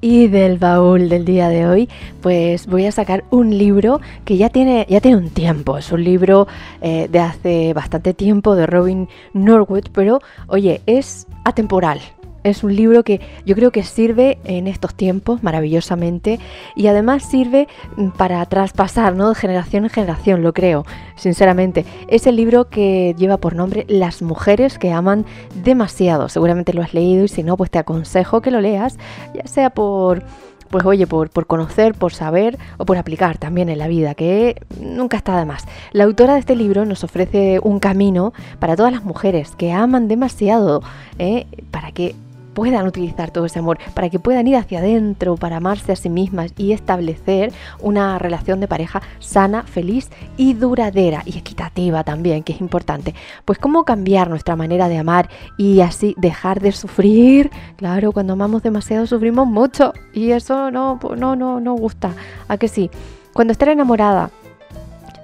Y 0.00 0.26
del 0.26 0.58
baúl 0.58 1.08
del 1.08 1.24
día 1.24 1.48
de 1.50 1.68
hoy, 1.68 1.88
pues 2.22 2.66
voy 2.66 2.86
a 2.86 2.92
sacar 2.92 3.24
un 3.30 3.58
libro 3.58 4.00
que 4.24 4.36
ya 4.36 4.48
tiene, 4.48 4.86
ya 4.88 5.00
tiene 5.00 5.18
un 5.18 5.30
tiempo. 5.30 5.76
Es 5.76 5.92
un 5.92 6.02
libro 6.02 6.46
eh, 6.80 7.08
de 7.10 7.18
hace 7.18 7.74
bastante 7.74 8.14
tiempo 8.14 8.54
de 8.54 8.66
Robin 8.66 9.08
Norwood, 9.34 9.88
pero 9.92 10.20
oye, 10.46 10.80
es 10.86 11.26
atemporal. 11.44 12.00
Es 12.44 12.64
un 12.64 12.74
libro 12.74 13.04
que 13.04 13.20
yo 13.46 13.54
creo 13.54 13.70
que 13.70 13.84
sirve 13.84 14.38
en 14.44 14.66
estos 14.66 14.94
tiempos 14.94 15.42
maravillosamente 15.42 16.40
y 16.74 16.88
además 16.88 17.22
sirve 17.24 17.68
mm, 17.96 18.08
para 18.10 18.44
traspasar 18.46 19.14
¿no? 19.14 19.28
de 19.28 19.34
generación 19.34 19.84
en 19.84 19.90
generación, 19.90 20.42
lo 20.42 20.52
creo, 20.52 20.84
sinceramente. 21.14 21.84
Es 22.08 22.26
el 22.26 22.36
libro 22.36 22.68
que 22.68 23.14
lleva 23.16 23.36
por 23.36 23.54
nombre 23.54 23.84
Las 23.88 24.22
mujeres 24.22 24.78
que 24.78 24.92
aman 24.92 25.24
demasiado. 25.62 26.28
Seguramente 26.28 26.72
lo 26.72 26.82
has 26.82 26.94
leído 26.94 27.24
y 27.24 27.28
si 27.28 27.42
no, 27.42 27.56
pues 27.56 27.70
te 27.70 27.78
aconsejo 27.78 28.40
que 28.40 28.50
lo 28.50 28.60
leas, 28.60 28.98
ya 29.34 29.46
sea 29.46 29.70
por 29.70 30.24
pues 30.72 30.84
oye, 30.84 31.06
por, 31.06 31.30
por, 31.30 31.46
conocer, 31.46 31.94
por 31.94 32.12
saber 32.12 32.58
o 32.78 32.84
por 32.84 32.96
aplicar 32.96 33.38
también 33.38 33.68
en 33.68 33.78
la 33.78 33.86
vida, 33.86 34.14
que 34.14 34.60
nunca 34.80 35.18
está 35.18 35.38
de 35.38 35.44
más. 35.44 35.66
La 35.92 36.04
autora 36.04 36.32
de 36.32 36.40
este 36.40 36.56
libro 36.56 36.84
nos 36.84 37.04
ofrece 37.04 37.60
un 37.62 37.78
camino 37.78 38.32
para 38.58 38.74
todas 38.74 38.90
las 38.90 39.04
mujeres 39.04 39.52
que 39.56 39.70
aman 39.70 40.08
demasiado, 40.08 40.82
¿eh? 41.18 41.46
para 41.70 41.92
que 41.92 42.16
puedan 42.54 42.86
utilizar 42.86 43.30
todo 43.30 43.46
ese 43.46 43.58
amor, 43.58 43.78
para 43.94 44.10
que 44.10 44.18
puedan 44.18 44.46
ir 44.46 44.56
hacia 44.56 44.80
adentro, 44.80 45.36
para 45.36 45.56
amarse 45.56 45.92
a 45.92 45.96
sí 45.96 46.08
mismas 46.08 46.52
y 46.56 46.72
establecer 46.72 47.52
una 47.80 48.18
relación 48.18 48.60
de 48.60 48.68
pareja 48.68 49.02
sana, 49.18 49.62
feliz 49.62 50.10
y 50.36 50.54
duradera 50.54 51.22
y 51.24 51.38
equitativa 51.38 52.04
también, 52.04 52.42
que 52.42 52.52
es 52.52 52.60
importante. 52.60 53.14
Pues 53.44 53.58
cómo 53.58 53.84
cambiar 53.84 54.28
nuestra 54.28 54.56
manera 54.56 54.88
de 54.88 54.98
amar 54.98 55.28
y 55.56 55.80
así 55.80 56.14
dejar 56.18 56.60
de 56.60 56.72
sufrir. 56.72 57.50
Claro, 57.76 58.12
cuando 58.12 58.34
amamos 58.34 58.62
demasiado 58.62 59.06
sufrimos 59.06 59.46
mucho 59.46 59.92
y 60.12 60.30
eso 60.32 60.70
no, 60.70 60.98
no, 61.16 61.36
no, 61.36 61.60
no 61.60 61.74
gusta. 61.74 62.12
¿A 62.48 62.56
que 62.56 62.68
sí? 62.68 62.90
Cuando 63.32 63.52
estar 63.52 63.68
enamorada 63.68 64.30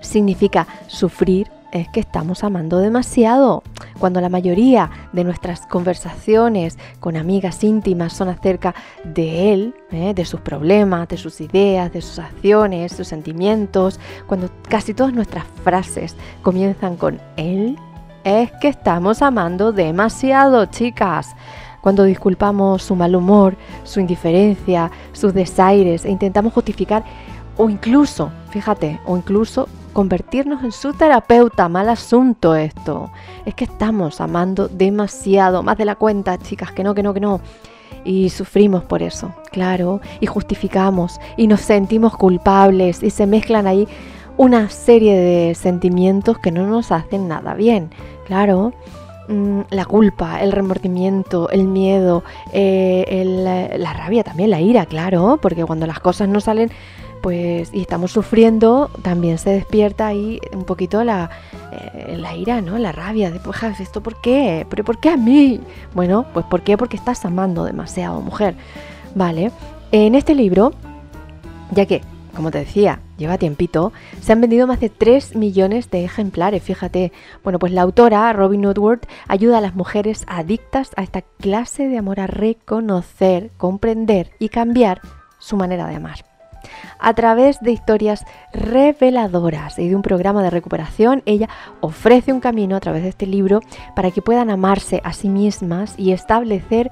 significa 0.00 0.66
sufrir 0.86 1.48
es 1.72 1.88
que 1.88 2.00
estamos 2.00 2.44
amando 2.44 2.78
demasiado. 2.78 3.62
Cuando 3.98 4.20
la 4.20 4.28
mayoría 4.28 4.90
de 5.12 5.24
nuestras 5.24 5.66
conversaciones 5.66 6.78
con 7.00 7.16
amigas 7.16 7.64
íntimas 7.64 8.12
son 8.12 8.28
acerca 8.28 8.74
de 9.04 9.52
él, 9.52 9.74
¿eh? 9.90 10.14
de 10.14 10.24
sus 10.24 10.40
problemas, 10.40 11.08
de 11.08 11.16
sus 11.16 11.40
ideas, 11.40 11.92
de 11.92 12.00
sus 12.00 12.18
acciones, 12.18 12.92
sus 12.92 13.08
sentimientos, 13.08 13.98
cuando 14.26 14.50
casi 14.68 14.94
todas 14.94 15.12
nuestras 15.12 15.44
frases 15.64 16.16
comienzan 16.42 16.96
con 16.96 17.20
él, 17.36 17.76
es 18.24 18.50
que 18.60 18.68
estamos 18.68 19.22
amando 19.22 19.72
demasiado, 19.72 20.66
chicas. 20.66 21.34
Cuando 21.80 22.04
disculpamos 22.04 22.82
su 22.82 22.96
mal 22.96 23.14
humor, 23.14 23.56
su 23.84 24.00
indiferencia, 24.00 24.90
sus 25.12 25.32
desaires 25.32 26.04
e 26.04 26.10
intentamos 26.10 26.52
justificar 26.52 27.04
o 27.56 27.68
incluso, 27.70 28.30
fíjate, 28.50 29.00
o 29.04 29.16
incluso 29.16 29.68
convertirnos 29.98 30.62
en 30.62 30.70
su 30.70 30.92
terapeuta. 30.92 31.68
Mal 31.68 31.88
asunto 31.88 32.54
esto. 32.54 33.10
Es 33.44 33.56
que 33.56 33.64
estamos 33.64 34.20
amando 34.20 34.68
demasiado, 34.68 35.64
más 35.64 35.76
de 35.76 35.84
la 35.84 35.96
cuenta, 35.96 36.38
chicas, 36.38 36.70
que 36.70 36.84
no, 36.84 36.94
que 36.94 37.02
no, 37.02 37.12
que 37.12 37.18
no. 37.18 37.40
Y 38.04 38.30
sufrimos 38.30 38.84
por 38.84 39.02
eso, 39.02 39.34
claro, 39.50 40.00
y 40.20 40.26
justificamos, 40.26 41.18
y 41.36 41.48
nos 41.48 41.62
sentimos 41.62 42.16
culpables, 42.16 43.02
y 43.02 43.10
se 43.10 43.26
mezclan 43.26 43.66
ahí 43.66 43.88
una 44.36 44.70
serie 44.70 45.16
de 45.18 45.56
sentimientos 45.56 46.38
que 46.38 46.52
no 46.52 46.64
nos 46.64 46.92
hacen 46.92 47.26
nada 47.26 47.54
bien, 47.54 47.90
claro. 48.24 48.72
Mm, 49.26 49.62
la 49.70 49.84
culpa, 49.84 50.40
el 50.40 50.52
remordimiento, 50.52 51.50
el 51.50 51.64
miedo, 51.64 52.22
eh, 52.52 53.74
la 53.76 53.92
rabia 53.94 54.22
también, 54.22 54.50
la 54.50 54.60
ira, 54.60 54.86
claro, 54.86 55.40
porque 55.42 55.64
cuando 55.64 55.88
las 55.88 55.98
cosas 55.98 56.28
no 56.28 56.40
salen 56.40 56.70
pues 57.22 57.70
y 57.72 57.80
estamos 57.80 58.12
sufriendo, 58.12 58.90
también 59.02 59.38
se 59.38 59.50
despierta 59.50 60.06
ahí 60.06 60.40
un 60.52 60.64
poquito 60.64 61.04
la, 61.04 61.30
eh, 61.72 62.16
la 62.16 62.34
ira, 62.34 62.60
¿no? 62.60 62.78
La 62.78 62.92
rabia 62.92 63.30
de, 63.30 63.40
pues, 63.40 63.80
¿esto 63.80 64.02
por 64.02 64.20
qué? 64.20 64.66
¿Pero 64.68 64.84
por 64.84 64.98
qué 64.98 65.10
a 65.10 65.16
mí? 65.16 65.60
Bueno, 65.94 66.26
pues 66.32 66.46
¿por 66.46 66.62
qué? 66.62 66.76
Porque 66.76 66.96
estás 66.96 67.24
amando 67.24 67.64
demasiado, 67.64 68.20
mujer. 68.20 68.54
Vale, 69.14 69.50
en 69.92 70.14
este 70.14 70.34
libro, 70.34 70.72
ya 71.70 71.86
que, 71.86 72.02
como 72.34 72.50
te 72.50 72.58
decía, 72.58 73.00
lleva 73.16 73.38
tiempito, 73.38 73.92
se 74.20 74.32
han 74.32 74.40
vendido 74.40 74.66
más 74.66 74.80
de 74.80 74.90
3 74.90 75.34
millones 75.34 75.90
de 75.90 76.04
ejemplares, 76.04 76.62
fíjate. 76.62 77.12
Bueno, 77.42 77.58
pues 77.58 77.72
la 77.72 77.82
autora, 77.82 78.32
Robin 78.32 78.64
Woodward, 78.64 79.00
ayuda 79.26 79.58
a 79.58 79.62
las 79.62 79.74
mujeres 79.74 80.24
adictas 80.28 80.90
a 80.96 81.02
esta 81.02 81.22
clase 81.22 81.88
de 81.88 81.98
amor 81.98 82.20
a 82.20 82.26
reconocer, 82.26 83.50
comprender 83.56 84.30
y 84.38 84.50
cambiar 84.50 85.00
su 85.38 85.56
manera 85.56 85.86
de 85.86 85.96
amar 85.96 86.27
a 86.98 87.14
través 87.14 87.60
de 87.60 87.72
historias 87.72 88.24
reveladoras 88.52 89.78
y 89.78 89.88
de 89.88 89.96
un 89.96 90.02
programa 90.02 90.42
de 90.42 90.50
recuperación, 90.50 91.22
ella 91.26 91.48
ofrece 91.80 92.32
un 92.32 92.40
camino 92.40 92.76
a 92.76 92.80
través 92.80 93.02
de 93.02 93.10
este 93.10 93.26
libro 93.26 93.60
para 93.94 94.10
que 94.10 94.22
puedan 94.22 94.50
amarse 94.50 95.00
a 95.04 95.12
sí 95.12 95.28
mismas 95.28 95.94
y 95.96 96.12
establecer 96.12 96.90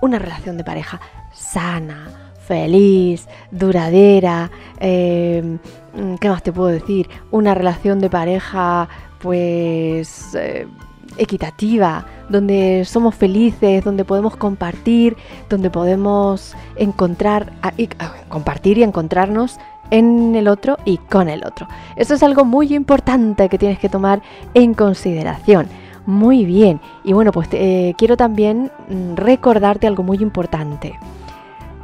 una 0.00 0.18
relación 0.18 0.56
de 0.56 0.64
pareja 0.64 1.00
sana, 1.32 2.08
feliz, 2.46 3.28
duradera. 3.50 4.50
Eh, 4.80 5.58
¿Qué 6.20 6.28
más 6.28 6.42
te 6.42 6.52
puedo 6.52 6.68
decir? 6.68 7.08
Una 7.30 7.54
relación 7.54 7.98
de 7.98 8.10
pareja, 8.10 8.88
pues... 9.20 10.34
Eh, 10.34 10.66
equitativa, 11.18 12.06
donde 12.28 12.84
somos 12.84 13.14
felices, 13.14 13.84
donde 13.84 14.04
podemos 14.04 14.36
compartir, 14.36 15.16
donde 15.48 15.70
podemos 15.70 16.54
encontrar, 16.76 17.52
compartir 18.28 18.78
y 18.78 18.82
encontrarnos 18.82 19.58
en 19.90 20.34
el 20.34 20.48
otro 20.48 20.76
y 20.84 20.98
con 20.98 21.28
el 21.28 21.44
otro. 21.44 21.66
Eso 21.96 22.14
es 22.14 22.22
algo 22.22 22.44
muy 22.44 22.74
importante 22.74 23.48
que 23.48 23.58
tienes 23.58 23.78
que 23.78 23.88
tomar 23.88 24.22
en 24.54 24.74
consideración. 24.74 25.68
Muy 26.06 26.44
bien. 26.44 26.80
Y 27.04 27.12
bueno, 27.12 27.32
pues 27.32 27.48
eh, 27.52 27.94
quiero 27.98 28.16
también 28.16 28.70
mm, 28.88 29.14
recordarte 29.16 29.86
algo 29.86 30.02
muy 30.02 30.18
importante. 30.18 30.98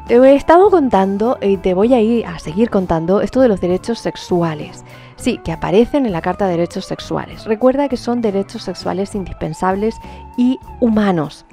Te 0.06 0.16
he 0.16 0.34
estado 0.34 0.70
contando 0.70 1.38
y 1.40 1.56
te 1.56 1.74
voy 1.74 1.94
a 1.94 2.00
ir 2.00 2.26
a 2.26 2.38
seguir 2.38 2.68
contando 2.70 3.20
esto 3.20 3.40
de 3.40 3.48
los 3.48 3.60
derechos 3.60 3.98
sexuales. 3.98 4.84
Sí, 5.16 5.38
que 5.44 5.52
aparecen 5.52 6.06
en 6.06 6.12
la 6.12 6.22
Carta 6.22 6.46
de 6.46 6.52
Derechos 6.52 6.86
Sexuales. 6.86 7.44
Recuerda 7.44 7.88
que 7.88 7.96
son 7.96 8.20
derechos 8.20 8.62
sexuales 8.62 9.14
indispensables 9.14 9.96
y 10.36 10.58
humanos. 10.80 11.44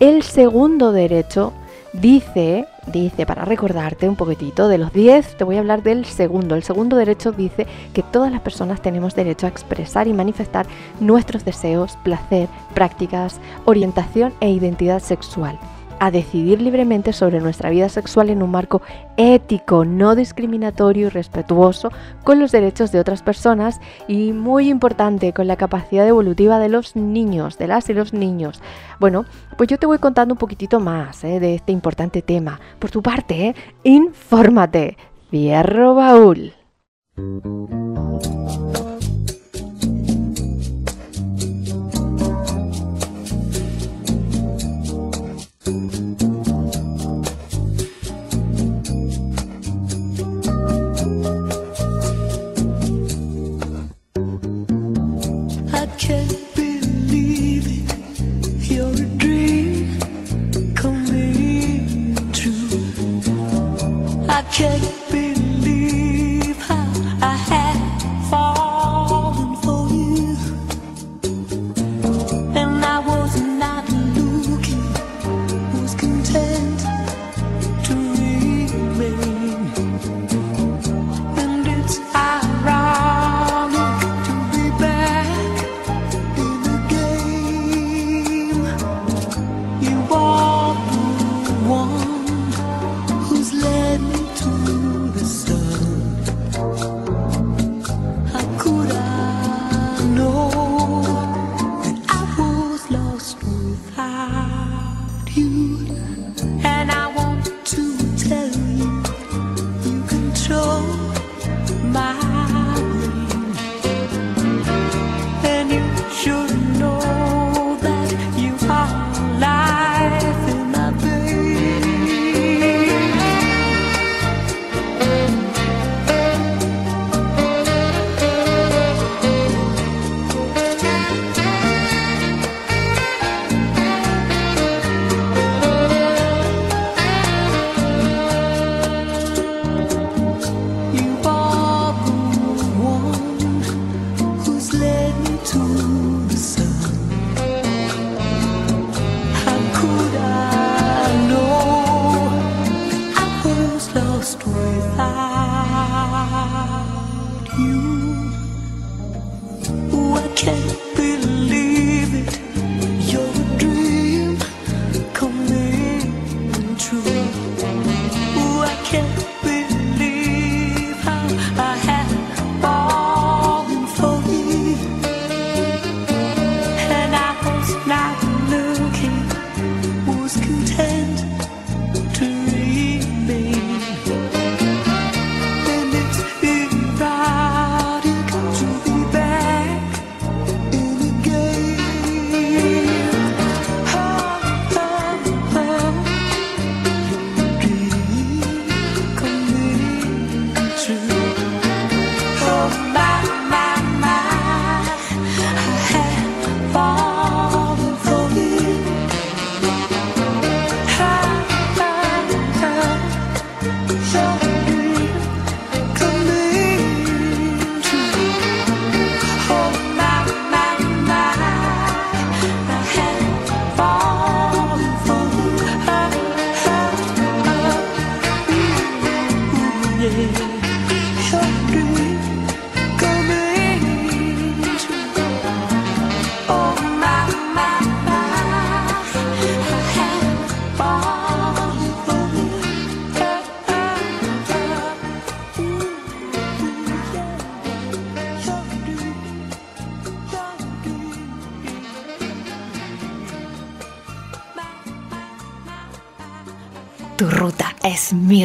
El 0.00 0.22
segundo 0.22 0.92
derecho 0.92 1.52
Dice, 1.94 2.66
dice, 2.88 3.24
para 3.24 3.44
recordarte 3.44 4.08
un 4.08 4.16
poquitito, 4.16 4.66
de 4.66 4.78
los 4.78 4.92
10 4.92 5.36
te 5.36 5.44
voy 5.44 5.56
a 5.56 5.60
hablar 5.60 5.84
del 5.84 6.04
segundo. 6.04 6.56
El 6.56 6.64
segundo 6.64 6.96
derecho 6.96 7.30
dice 7.30 7.68
que 7.92 8.02
todas 8.02 8.32
las 8.32 8.40
personas 8.40 8.82
tenemos 8.82 9.14
derecho 9.14 9.46
a 9.46 9.48
expresar 9.48 10.08
y 10.08 10.12
manifestar 10.12 10.66
nuestros 10.98 11.44
deseos, 11.44 11.96
placer, 12.02 12.48
prácticas, 12.74 13.38
orientación 13.64 14.34
e 14.40 14.50
identidad 14.50 14.98
sexual 14.98 15.56
a 15.98 16.10
decidir 16.10 16.60
libremente 16.60 17.12
sobre 17.12 17.40
nuestra 17.40 17.70
vida 17.70 17.88
sexual 17.88 18.30
en 18.30 18.42
un 18.42 18.50
marco 18.50 18.82
ético, 19.16 19.84
no 19.84 20.14
discriminatorio 20.14 21.06
y 21.06 21.10
respetuoso 21.10 21.90
con 22.24 22.40
los 22.40 22.52
derechos 22.52 22.92
de 22.92 23.00
otras 23.00 23.22
personas 23.22 23.80
y 24.08 24.32
muy 24.32 24.68
importante 24.68 25.32
con 25.32 25.46
la 25.46 25.56
capacidad 25.56 26.06
evolutiva 26.06 26.58
de 26.58 26.68
los 26.68 26.96
niños, 26.96 27.58
de 27.58 27.68
las 27.68 27.88
y 27.90 27.94
los 27.94 28.12
niños. 28.12 28.60
Bueno, 29.00 29.24
pues 29.56 29.68
yo 29.68 29.78
te 29.78 29.86
voy 29.86 29.98
contando 29.98 30.34
un 30.34 30.38
poquitito 30.38 30.80
más 30.80 31.24
eh, 31.24 31.40
de 31.40 31.56
este 31.56 31.72
importante 31.72 32.22
tema. 32.22 32.60
Por 32.78 32.90
tu 32.90 33.02
parte, 33.02 33.48
eh, 33.48 33.54
infórmate. 33.84 34.96
Fierro 35.30 35.94
baúl. 35.94 36.52
Tu 64.54 65.03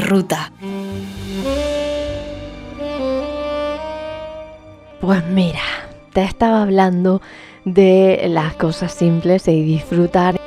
ruta. 0.01 0.51
Pues 5.01 5.25
mira, 5.27 5.61
te 6.13 6.23
estaba 6.23 6.61
hablando 6.61 7.21
de 7.65 8.25
las 8.29 8.55
cosas 8.55 8.93
simples 8.93 9.47
y 9.47 9.63
disfrutar 9.63 10.39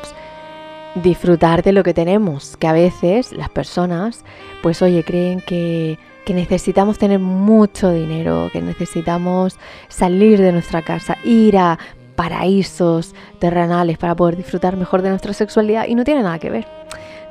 disfrutar 0.95 1.63
de 1.63 1.73
lo 1.73 1.83
que 1.83 1.95
tenemos, 1.95 2.57
que 2.59 2.67
a 2.67 2.73
veces 2.73 3.33
las 3.33 3.49
personas, 3.49 4.25
pues 4.63 4.83
oye, 4.83 5.03
creen 5.05 5.41
que, 5.41 5.99
que, 6.27 6.35
necesitamos 6.35 6.99
tener 6.99 7.19
mucho 7.19 7.91
dinero, 7.91 8.51
que 8.53 8.61
necesitamos 8.61 9.57
salir 9.89 10.41
de 10.41 10.53
nuestra 10.53 10.83
casa, 10.83 11.17
ir 11.25 11.57
a 11.57 11.79
paraísos 12.15 13.15
terrenales 13.39 13.99
para 13.99 14.15
poder 14.15 14.37
disfrutar 14.37 14.77
mejor 14.77 15.03
de 15.03 15.11
nuestra 15.11 15.33
sexualidad 15.33 15.87
y 15.89 15.95
no 15.95 16.05
tiene 16.05 16.23
nada 16.23 16.39
que 16.39 16.51
ver. 16.51 16.67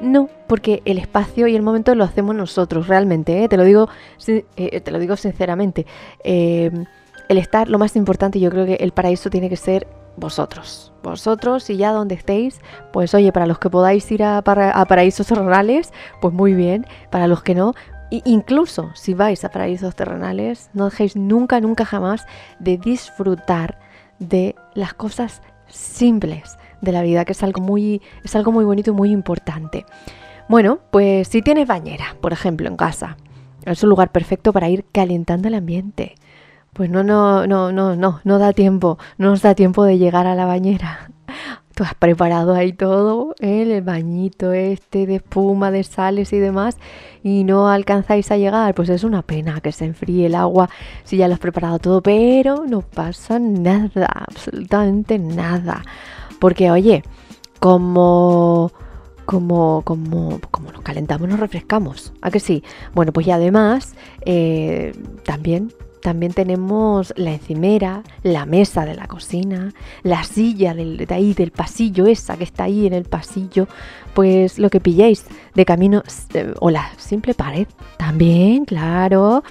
No, 0.02 0.30
porque 0.48 0.82
el 0.86 0.98
espacio 0.98 1.48
y 1.48 1.56
el 1.56 1.62
momento 1.62 1.94
lo 1.94 2.04
hacemos 2.04 2.36
nosotros 2.36 2.88
realmente, 2.88 3.44
¿eh? 3.44 3.48
te, 3.48 3.56
lo 3.56 3.64
digo, 3.64 3.88
eh, 4.28 4.82
te 4.82 4.92
lo 4.92 4.98
digo 4.98 5.16
sinceramente. 5.16 5.86
Em, 6.24 6.86
el 7.30 7.38
estar, 7.38 7.70
lo 7.70 7.78
más 7.78 7.96
importante, 7.96 8.40
yo 8.40 8.50
creo 8.50 8.66
que 8.66 8.76
el 8.76 8.94
paraíso 8.94 9.30
tiene 9.30 9.48
que 9.48 9.58
ser 9.58 9.88
vosotros. 10.18 10.92
Vosotros 11.04 11.70
y 11.70 11.78
ya 11.78 11.92
donde 11.92 12.16
estéis, 12.16 12.60
pues 12.92 13.14
oye, 13.14 13.32
para 13.32 13.46
los 13.46 13.60
que 13.60 13.70
podáis 13.70 14.12
ir 14.12 14.24
a, 14.24 14.42
paraísos 14.42 15.28
terrenales, 15.28 15.94
pues 16.20 16.34
muy 16.34 16.54
bien. 16.54 16.88
Para 17.12 17.28
los 17.28 17.44
que 17.44 17.54
no, 17.54 17.76
incluso 18.10 18.90
si 18.96 19.14
vais 19.14 19.46
a 19.46 19.50
paraísos 19.50 19.96
terrenales, 19.96 20.72
no 20.74 20.86
dejéis 20.86 21.16
nunca, 21.16 21.62
nunca 21.62 21.86
jamás 21.86 22.26
de 22.60 22.78
disfrutar 22.78 23.78
de 24.18 24.56
las 24.74 24.96
cosas 24.96 25.44
simples 25.68 26.58
de 26.82 26.92
la 26.92 27.02
vida, 27.02 27.26
que 27.26 27.32
es 27.34 27.44
algo 27.44 27.62
muy, 27.62 28.02
es 28.24 28.36
algo 28.36 28.52
muy 28.52 28.66
bonito 28.66 28.92
y 28.92 28.94
muy 28.94 29.12
importante. 29.12 29.86
Bueno, 30.48 30.80
pues 30.92 31.28
si 31.28 31.42
tienes 31.42 31.68
bañera, 31.68 32.16
por 32.20 32.34
ejemplo, 32.34 32.68
en 32.68 32.76
casa, 32.76 33.18
es 33.66 33.84
un 33.84 33.90
lugar 33.90 34.12
perfecto 34.12 34.52
para 34.52 34.70
ir 34.70 34.86
calentando 34.92 35.48
el 35.48 35.54
ambiente. 35.54 36.16
Pues 36.74 36.90
no, 36.90 37.04
no, 37.04 37.48
no, 37.48 37.72
no, 37.72 37.96
no, 37.96 38.22
no 38.24 38.40
da 38.40 38.54
tiempo, 38.54 38.98
no 39.18 39.30
nos 39.30 39.42
da 39.42 39.56
tiempo 39.56 39.84
de 39.84 39.98
llegar 39.98 40.26
a 40.28 40.36
la 40.36 40.46
bañera. 40.46 41.12
Tú 41.76 41.84
has 41.84 41.96
preparado 41.96 42.54
ahí 42.54 42.74
todo, 42.74 43.34
¿eh? 43.40 43.62
el 43.62 43.82
bañito 43.82 44.52
este 44.52 45.06
de 45.06 45.16
espuma, 45.16 45.72
de 45.72 45.84
sales 45.84 46.34
y 46.34 46.40
demás, 46.40 46.78
y 47.24 47.46
no 47.46 47.70
alcanzáis 47.70 48.30
a 48.32 48.38
llegar, 48.38 48.76
pues 48.76 48.90
es 48.90 49.06
una 49.06 49.22
pena 49.22 49.62
que 49.62 49.72
se 49.72 49.86
enfríe 49.86 50.26
el 50.26 50.36
agua 50.36 50.70
si 51.06 51.18
ya 51.18 51.28
lo 51.30 51.36
has 51.36 51.40
preparado 51.40 51.80
todo, 51.80 52.02
pero 52.02 52.66
no 52.68 52.82
pasa 52.82 53.40
nada, 53.40 54.08
absolutamente 54.14 55.18
nada. 55.18 55.84
Porque 56.42 56.72
oye, 56.72 57.04
como 57.60 58.72
como, 59.26 59.84
como, 59.86 60.40
como 60.50 60.72
nos 60.72 60.82
calentamos, 60.82 61.30
nos 61.30 61.40
refrescamos. 61.40 62.12
¿A 62.22 62.32
que 62.32 62.40
sí? 62.40 62.64
Bueno, 62.94 63.14
pues 63.14 63.28
y 63.28 63.32
además 63.32 63.94
eh, 64.26 64.92
también, 65.24 65.72
también 66.02 66.34
tenemos 66.34 67.14
la 67.16 67.32
encimera, 67.32 68.04
la 68.24 68.48
mesa 68.48 68.84
de 68.84 68.96
la 68.96 69.08
cocina, 69.08 69.74
la 70.02 70.24
silla 70.24 70.74
del, 70.74 70.98
de 70.98 71.14
ahí 71.14 71.34
del 71.36 71.52
pasillo, 71.52 72.08
esa 72.08 72.36
que 72.36 72.44
está 72.44 72.64
ahí 72.64 72.88
en 72.88 72.94
el 72.94 73.06
pasillo, 73.06 73.68
pues 74.16 74.58
lo 74.58 74.72
que 74.72 74.82
pilléis 74.82 75.26
de 75.54 75.64
camino, 75.64 76.04
eh, 76.34 76.54
o 76.60 76.72
la 76.72 76.92
simple 76.98 77.36
pared, 77.36 77.68
también, 77.98 78.66
claro, 78.66 79.44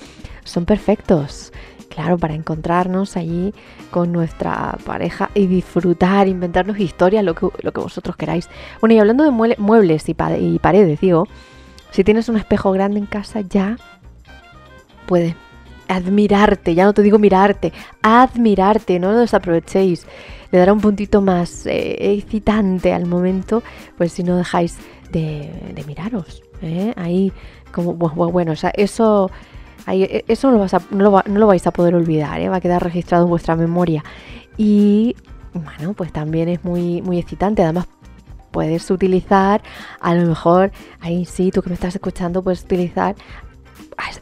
son 0.45 0.67
perfectos 0.67 1.53
claro, 1.91 2.17
para 2.17 2.35
encontrarnos 2.35 3.17
allí 3.19 3.53
con 3.91 4.13
nuestra 4.13 4.79
pareja 4.87 5.31
y 5.35 5.47
disfrutar, 5.47 6.29
inventarnos 6.29 6.79
historias, 6.79 7.23
lo 7.25 7.35
que, 7.35 7.49
lo 7.61 7.73
que 7.73 7.81
vosotros 7.81 8.17
queráis. 8.17 8.49
Bueno, 8.81 8.95
y 8.95 8.99
hablando 8.99 9.25
de 9.25 9.31
muebles 9.31 10.09
y, 10.09 10.15
paredes, 10.15 11.01
digo, 11.01 11.27
si 11.91 12.05
tienes 12.05 12.29
un 12.29 12.37
espejo 12.39 12.73
grande 12.73 12.99
en 12.99 13.07
casa, 13.07 13.43
ya 13.43 13.77
puedes 15.07 15.35
admirarte, 15.89 16.75
ya 16.75 16.85
no 16.85 16.95
te 16.95 17.03
digo 17.03 17.19
mirarte, 17.19 17.73
admirarte, 18.01 18.99
no 18.99 19.13
lo 19.13 19.19
desaprovechéis. 19.19 20.07
Le 20.53 20.59
dará 20.59 20.73
un 20.73 20.81
puntito 20.81 21.21
más 21.21 21.67
eh, 21.67 22.15
excitante 22.15 22.93
al 22.93 23.07
momento, 23.07 23.63
pues 23.99 24.13
si 24.13 24.23
no 24.23 24.37
dejáis 24.37 24.79
de, 25.11 25.85
miraros. 25.87 26.43
¿eh? 26.63 26.93
Ahí, 26.97 27.33
como, 27.73 27.95
bueno, 27.95 28.53
o 28.53 28.57
sea, 28.57 28.71
eso 28.75 29.31
e, 29.87 30.25
eso 30.29 30.51
no 30.51 30.59
lo, 31.27 31.47
vais 31.47 31.67
a 31.67 31.71
poder 31.71 31.95
olvidar, 31.95 32.41
¿eh? 32.41 32.49
va 32.49 32.57
a 32.57 32.61
quedar 32.61 32.83
registrado 32.83 33.25
en 33.25 33.31
vuestra 33.31 33.57
memoria. 33.57 34.05
Y 34.57 35.17
bueno, 35.53 35.95
pues 35.95 36.13
también 36.13 36.49
es 36.49 36.65
muy, 36.65 37.03
muy 37.03 37.19
excitante. 37.19 37.63
Además, 37.63 37.87
puedes 38.51 38.91
utilizar, 38.91 39.63
a 40.01 40.15
lo 40.15 40.27
mejor, 40.27 40.73
ahí 41.01 41.25
sí, 41.25 41.51
tú 41.51 41.63
que 41.63 41.71
me 41.71 41.75
estás 41.75 41.95
escuchando, 41.95 42.43
puedes 42.43 42.63
utilizar 42.63 43.15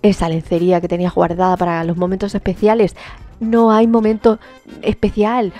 esa 0.03 0.29
lencería 0.29 0.81
que 0.81 0.89
tenías 0.89 1.15
guardada 1.15 1.57
para 1.57 1.85
los 1.85 1.97
momentos 1.97 2.35
especiales. 2.35 2.97
No 3.41 3.71
hay 3.71 3.87
momento 3.87 4.39
especial, 4.83 5.53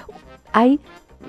hay 0.53 0.81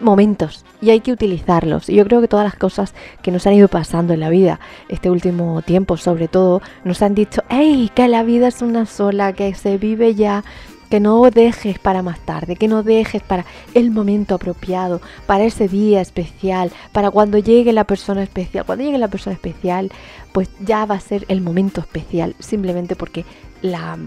momentos 0.01 0.65
y 0.81 0.91
hay 0.91 1.01
que 1.01 1.11
utilizarlos. 1.11 1.89
Y 1.89 1.95
yo 1.95 2.05
creo 2.05 2.21
que 2.21 2.27
todas 2.27 2.45
las 2.45 2.55
cosas 2.55 2.93
que 3.21 3.31
nos 3.31 3.45
han 3.47 3.53
ido 3.53 3.67
pasando 3.67 4.13
en 4.13 4.19
la 4.19 4.29
vida 4.29 4.59
este 4.87 5.09
último 5.09 5.61
tiempo, 5.61 5.97
sobre 5.97 6.27
todo, 6.27 6.61
nos 6.83 7.01
han 7.01 7.15
dicho, 7.15 7.43
hey, 7.49 7.91
que 7.93 8.07
la 8.07 8.23
vida 8.23 8.47
es 8.47 8.61
una 8.61 8.85
sola, 8.85 9.33
que 9.33 9.53
se 9.55 9.77
vive 9.77 10.15
ya, 10.15 10.43
que 10.89 10.99
no 10.99 11.29
dejes 11.29 11.79
para 11.79 12.01
más 12.01 12.19
tarde, 12.21 12.55
que 12.55 12.67
no 12.67 12.83
dejes 12.83 13.21
para 13.21 13.45
el 13.73 13.91
momento 13.91 14.35
apropiado, 14.35 15.01
para 15.27 15.43
ese 15.43 15.67
día 15.67 16.01
especial, 16.01 16.71
para 16.91 17.11
cuando 17.11 17.37
llegue 17.37 17.73
la 17.73 17.83
persona 17.83 18.23
especial. 18.23 18.65
Cuando 18.65 18.83
llegue 18.83 18.97
la 18.97 19.07
persona 19.07 19.35
especial, 19.35 19.91
pues 20.31 20.49
ya 20.59 20.85
va 20.85 20.95
a 20.95 20.99
ser 20.99 21.25
el 21.27 21.41
momento 21.41 21.81
especial, 21.81 22.35
simplemente 22.39 22.95
porque 22.95 23.25
la 23.61 23.97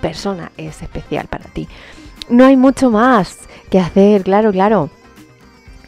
persona 0.00 0.52
es 0.56 0.80
especial 0.82 1.26
para 1.26 1.44
ti. 1.46 1.68
No 2.28 2.44
hay 2.44 2.56
mucho 2.56 2.90
más 2.90 3.38
que 3.70 3.80
hacer, 3.80 4.22
claro, 4.22 4.52
claro. 4.52 4.90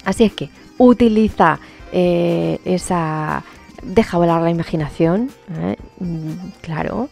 Así 0.04 0.24
es 0.24 0.32
que 0.32 0.50
utiliza 0.78 1.58
eh, 1.92 2.58
esa... 2.64 3.42
Deja 3.82 4.18
volar 4.18 4.42
la 4.42 4.50
imaginación, 4.50 5.30
¿eh? 5.58 5.76
mm, 6.00 6.50
claro, 6.60 7.08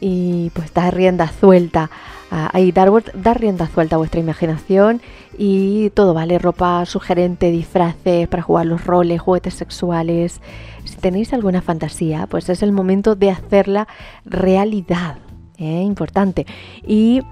y 0.00 0.50
pues 0.54 0.72
da 0.72 0.90
rienda 0.90 1.30
suelta 1.38 1.90
ahí 2.30 2.72
dar, 2.72 2.90
dar, 3.14 3.40
rienda 3.40 3.68
suelta 3.68 3.96
a 3.96 3.98
vuestra 3.98 4.20
imaginación 4.20 5.00
y 5.36 5.90
todo 5.90 6.14
vale 6.14 6.38
ropa 6.38 6.84
sugerente 6.84 7.50
disfraces 7.50 8.28
para 8.28 8.42
jugar 8.42 8.66
los 8.66 8.84
roles 8.84 9.20
juguetes 9.20 9.54
sexuales 9.54 10.40
si 10.84 10.96
tenéis 10.96 11.32
alguna 11.32 11.62
fantasía 11.62 12.26
pues 12.26 12.48
es 12.48 12.62
el 12.62 12.72
momento 12.72 13.14
de 13.14 13.30
hacerla 13.30 13.88
realidad 14.24 15.16
¿eh? 15.56 15.82
importante 15.82 16.46
y 16.86 17.22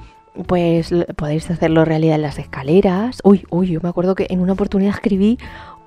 pues 0.46 0.94
podéis 1.16 1.50
hacerlo 1.50 1.84
realidad 1.84 2.16
en 2.16 2.22
las 2.22 2.38
escaleras. 2.38 3.20
Uy, 3.24 3.44
uy, 3.50 3.68
yo 3.68 3.80
me 3.82 3.88
acuerdo 3.88 4.14
que 4.14 4.26
en 4.30 4.40
una 4.40 4.52
oportunidad 4.52 4.94
escribí 4.94 5.38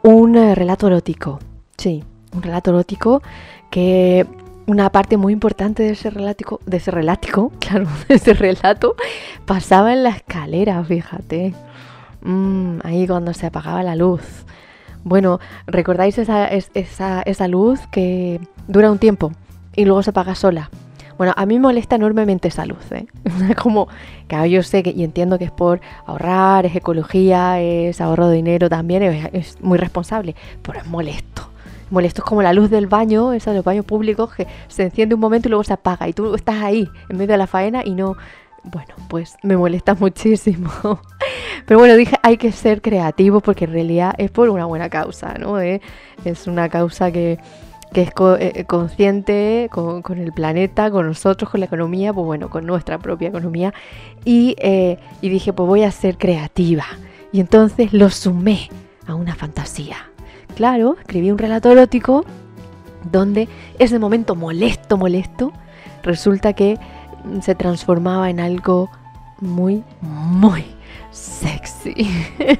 un 0.01 0.35
eh, 0.35 0.55
relato 0.55 0.87
erótico. 0.87 1.39
Sí, 1.77 2.03
un 2.33 2.41
relato 2.41 2.71
erótico 2.71 3.21
que 3.69 4.25
una 4.65 4.91
parte 4.91 5.17
muy 5.17 5.33
importante 5.33 5.83
de 5.83 5.91
ese 5.91 6.09
relato, 6.09 6.59
de 6.65 6.77
ese 6.77 6.91
relato, 6.91 7.51
claro, 7.59 7.87
de 8.07 8.15
ese 8.15 8.33
relato, 8.33 8.95
pasaba 9.45 9.93
en 9.93 10.03
la 10.03 10.09
escalera, 10.09 10.83
fíjate. 10.83 11.53
Mm, 12.21 12.79
ahí 12.83 13.07
cuando 13.07 13.33
se 13.33 13.47
apagaba 13.47 13.83
la 13.83 13.95
luz. 13.95 14.21
Bueno, 15.03 15.39
¿recordáis 15.65 16.17
esa, 16.17 16.47
esa, 16.47 17.21
esa 17.21 17.47
luz 17.47 17.79
que 17.91 18.41
dura 18.67 18.91
un 18.91 18.99
tiempo 18.99 19.31
y 19.75 19.85
luego 19.85 20.03
se 20.03 20.09
apaga 20.09 20.35
sola? 20.35 20.69
Bueno, 21.19 21.33
a 21.35 21.45
mí 21.45 21.55
me 21.55 21.63
molesta 21.63 21.97
enormemente 21.97 22.47
esa 22.47 22.65
luz, 22.65 22.89
¿eh? 22.93 23.05
Como, 23.61 23.89
que 24.29 24.49
yo 24.49 24.63
sé 24.63 24.83
que, 24.83 24.91
y 24.91 25.03
entiendo 25.03 25.37
que 25.37 25.43
es 25.43 25.51
por 25.51 25.81
ahorrar, 26.05 26.65
es 26.65 26.73
ecología, 26.77 27.59
es 27.59 27.99
ahorro 27.99 28.29
de 28.29 28.37
dinero 28.37 28.69
también, 28.69 29.03
es, 29.03 29.61
muy 29.61 29.77
responsable, 29.77 30.33
pero 30.61 30.79
es 30.79 30.87
molesto. 30.87 31.49
Molesto 31.89 32.21
es 32.21 32.25
como 32.25 32.41
la 32.41 32.53
luz 32.53 32.69
del 32.69 32.87
baño, 32.87 33.33
esa 33.33 33.51
de 33.51 33.57
los 33.57 33.65
baños 33.65 33.83
públicos, 33.83 34.33
que 34.33 34.47
se 34.69 34.83
enciende 34.83 35.13
un 35.13 35.19
momento 35.19 35.49
y 35.49 35.51
luego 35.51 35.65
se 35.65 35.73
apaga, 35.73 36.07
y 36.07 36.13
tú 36.13 36.33
estás 36.35 36.63
ahí, 36.63 36.87
en 37.09 37.17
medio 37.17 37.33
de 37.33 37.37
la 37.37 37.47
faena, 37.47 37.81
y 37.83 37.95
no... 37.95 38.15
Bueno, 38.63 38.93
pues 39.09 39.35
me 39.43 39.57
molesta 39.57 39.95
muchísimo. 39.99 40.71
Pero 41.65 41.79
bueno, 41.79 41.97
dije, 41.97 42.15
hay 42.23 42.37
que 42.37 42.53
ser 42.53 42.81
creativos 42.81 43.43
porque 43.43 43.65
en 43.65 43.73
realidad 43.73 44.13
es 44.17 44.31
por 44.31 44.47
una 44.47 44.63
buena 44.63 44.89
causa, 44.89 45.33
¿no? 45.33 45.59
¿Eh? 45.59 45.81
Es 46.23 46.47
una 46.47 46.69
causa 46.69 47.11
que 47.11 47.39
que 47.93 48.01
es 48.03 48.09
eh, 48.09 48.51
eh, 48.55 48.65
consciente 48.65 49.69
con, 49.71 50.03
el 50.17 50.31
planeta, 50.31 50.91
con 50.91 51.07
nosotros, 51.07 51.49
con 51.49 51.59
la 51.59 51.65
economía, 51.65 52.13
pues 52.13 52.25
bueno, 52.25 52.49
con 52.49 52.65
nuestra 52.65 52.99
propia 52.99 53.29
economía. 53.29 53.73
Y, 54.25 54.55
eh, 54.59 54.99
y 55.21 55.29
dije, 55.29 55.53
pues 55.53 55.67
voy 55.67 55.83
a 55.83 55.91
ser 55.91 56.17
creativa. 56.17 56.85
Y 57.31 57.39
entonces 57.39 57.93
lo 57.93 58.09
sumé 58.09 58.69
a 59.07 59.15
una 59.15 59.35
fantasía. 59.35 59.97
Claro, 60.55 60.97
escribí 60.99 61.31
un 61.31 61.37
relato 61.37 61.71
erótico 61.71 62.25
donde 63.11 63.47
ese 63.79 63.97
momento 63.97 64.35
molesto, 64.35 64.97
molesto, 64.97 65.53
resulta 66.03 66.53
que 66.53 66.77
se 67.41 67.55
transformaba 67.55 68.29
en 68.29 68.39
algo 68.39 68.89
muy, 69.39 69.83
muy 70.01 70.65
sexy. 71.11 72.07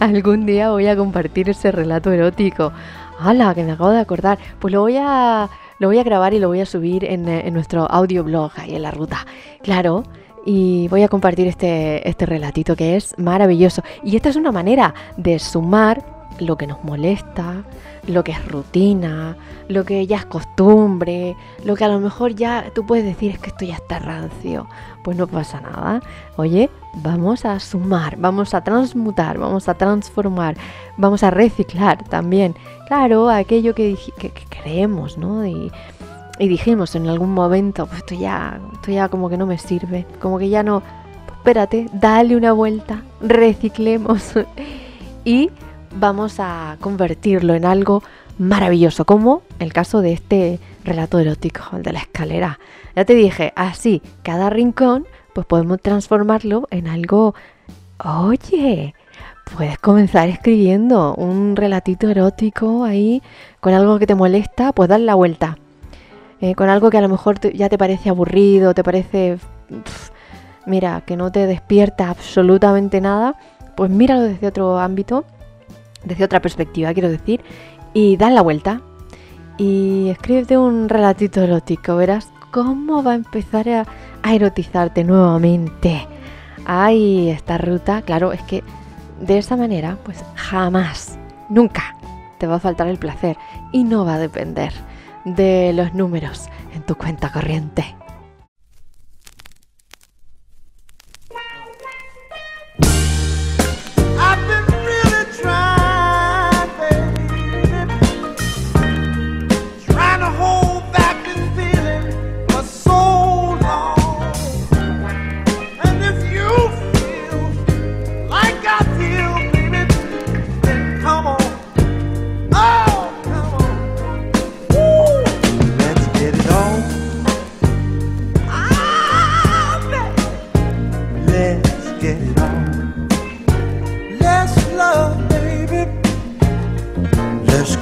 Algún 0.00 0.46
día 0.46 0.70
voy 0.70 0.86
a 0.86 0.96
compartir 0.96 1.48
ese 1.48 1.72
relato 1.72 2.12
erótico. 2.12 2.72
¡Hala! 3.18 3.54
Que 3.54 3.64
me 3.64 3.72
acabo 3.72 3.90
de 3.90 4.00
acordar. 4.00 4.38
Pues 4.58 4.72
lo 4.72 4.80
voy 4.82 4.96
a, 4.98 5.48
lo 5.78 5.88
voy 5.88 5.98
a 5.98 6.02
grabar 6.02 6.34
y 6.34 6.38
lo 6.38 6.48
voy 6.48 6.60
a 6.60 6.66
subir 6.66 7.04
en, 7.04 7.28
en 7.28 7.52
nuestro 7.54 7.90
audioblog 7.90 8.52
ahí 8.56 8.74
en 8.74 8.82
la 8.82 8.90
ruta. 8.90 9.26
Claro. 9.62 10.04
Y 10.46 10.88
voy 10.88 11.02
a 11.02 11.08
compartir 11.08 11.46
este, 11.46 12.08
este 12.08 12.24
relatito 12.24 12.74
que 12.74 12.96
es 12.96 13.18
maravilloso. 13.18 13.82
Y 14.02 14.16
esta 14.16 14.28
es 14.30 14.36
una 14.36 14.52
manera 14.52 14.94
de 15.16 15.38
sumar 15.38 16.02
lo 16.40 16.56
que 16.56 16.66
nos 16.66 16.82
molesta, 16.84 17.64
lo 18.06 18.24
que 18.24 18.32
es 18.32 18.44
rutina, 18.46 19.36
lo 19.68 19.84
que 19.84 20.06
ya 20.06 20.16
es 20.16 20.26
costumbre, 20.26 21.36
lo 21.64 21.76
que 21.76 21.84
a 21.84 21.88
lo 21.88 22.00
mejor 22.00 22.34
ya 22.34 22.70
tú 22.74 22.86
puedes 22.86 23.04
decir 23.04 23.32
es 23.32 23.38
que 23.38 23.50
esto 23.50 23.64
ya 23.64 23.76
está 23.76 23.98
rancio. 23.98 24.66
Pues 25.04 25.16
no 25.16 25.26
pasa 25.26 25.60
nada. 25.60 26.02
Oye, 26.36 26.70
vamos 26.94 27.44
a 27.44 27.60
sumar, 27.60 28.16
vamos 28.18 28.54
a 28.54 28.62
transmutar, 28.62 29.38
vamos 29.38 29.68
a 29.68 29.74
transformar, 29.74 30.56
vamos 30.96 31.22
a 31.22 31.30
reciclar 31.30 32.02
también. 32.04 32.54
Claro, 32.88 33.28
aquello 33.28 33.74
que, 33.74 33.96
que, 34.18 34.32
creemos, 34.48 35.18
¿no? 35.18 35.46
Y, 35.46 35.70
dijimos 36.38 36.94
en 36.94 37.08
algún 37.08 37.32
momento, 37.32 37.86
pues 37.86 37.98
esto 37.98 38.14
ya, 38.14 38.60
esto 38.74 38.92
ya 38.92 39.08
como 39.08 39.28
que 39.28 39.36
no 39.36 39.46
me 39.46 39.58
sirve, 39.58 40.06
como 40.20 40.38
que 40.38 40.48
ya 40.48 40.62
no... 40.62 40.80
Pues 41.26 41.36
espérate, 41.38 41.86
dale 41.92 42.36
una 42.36 42.52
vuelta, 42.52 43.02
reciclemos. 43.20 44.34
y 45.24 45.50
vamos 45.96 46.36
a 46.38 46.76
convertirlo 46.80 47.54
en 47.54 47.64
algo 47.64 48.02
maravilloso, 48.38 49.04
como 49.04 49.42
el 49.58 49.72
caso 49.72 50.00
de 50.00 50.12
este 50.12 50.60
relato 50.84 51.18
erótico, 51.18 51.62
el 51.76 51.82
de 51.82 51.92
la 51.92 52.00
escalera. 52.00 52.58
Ya 52.96 53.04
te 53.04 53.14
dije, 53.14 53.52
así, 53.56 54.02
cada 54.22 54.50
rincón, 54.50 55.06
pues 55.32 55.46
podemos 55.46 55.80
transformarlo 55.80 56.66
en 56.70 56.88
algo, 56.88 57.34
oye, 58.04 58.94
puedes 59.56 59.78
comenzar 59.78 60.28
escribiendo 60.28 61.14
un 61.14 61.56
relatito 61.56 62.08
erótico 62.08 62.84
ahí 62.84 63.22
con 63.60 63.74
algo 63.74 63.98
que 63.98 64.06
te 64.06 64.14
molesta, 64.14 64.72
pues 64.72 64.88
dar 64.88 65.00
la 65.00 65.14
vuelta. 65.14 65.58
Eh, 66.40 66.54
con 66.54 66.68
algo 66.68 66.90
que 66.90 66.98
a 66.98 67.00
lo 67.00 67.08
mejor 67.08 67.40
ya 67.52 67.68
te 67.68 67.78
parece 67.78 68.10
aburrido, 68.10 68.72
te 68.72 68.84
parece, 68.84 69.38
mira, 70.66 71.02
que 71.04 71.16
no 71.16 71.32
te 71.32 71.46
despierta 71.46 72.10
absolutamente 72.10 73.00
nada, 73.00 73.34
pues 73.76 73.90
míralo 73.90 74.22
desde 74.22 74.46
otro 74.46 74.78
ámbito, 74.78 75.24
desde 76.04 76.24
otra 76.24 76.40
perspectiva, 76.40 76.92
quiero 76.92 77.08
decir, 77.08 77.40
y 77.92 78.16
da 78.16 78.30
la 78.30 78.42
vuelta. 78.42 78.80
Y 79.56 80.08
escríbete 80.08 80.56
un 80.56 80.88
relatito 80.88 81.42
erótico, 81.42 81.96
verás 81.96 82.30
cómo 82.52 83.02
va 83.02 83.12
a 83.12 83.16
empezar 83.16 83.68
a, 83.68 83.86
a 84.22 84.34
erotizarte 84.34 85.04
nuevamente. 85.04 86.06
Ay, 86.64 87.30
esta 87.30 87.58
ruta, 87.58 88.02
claro, 88.02 88.32
es 88.32 88.42
que 88.42 88.62
de 89.20 89.38
esa 89.38 89.56
manera, 89.56 89.98
pues 90.04 90.24
jamás, 90.34 91.18
nunca 91.48 91.96
te 92.38 92.46
va 92.46 92.56
a 92.56 92.60
faltar 92.60 92.86
el 92.88 92.98
placer 92.98 93.36
y 93.72 93.84
no 93.84 94.04
va 94.04 94.14
a 94.14 94.18
depender 94.18 94.72
de 95.24 95.72
los 95.74 95.94
números 95.94 96.48
en 96.74 96.82
tu 96.82 96.94
cuenta 96.94 97.32
corriente. 97.32 97.96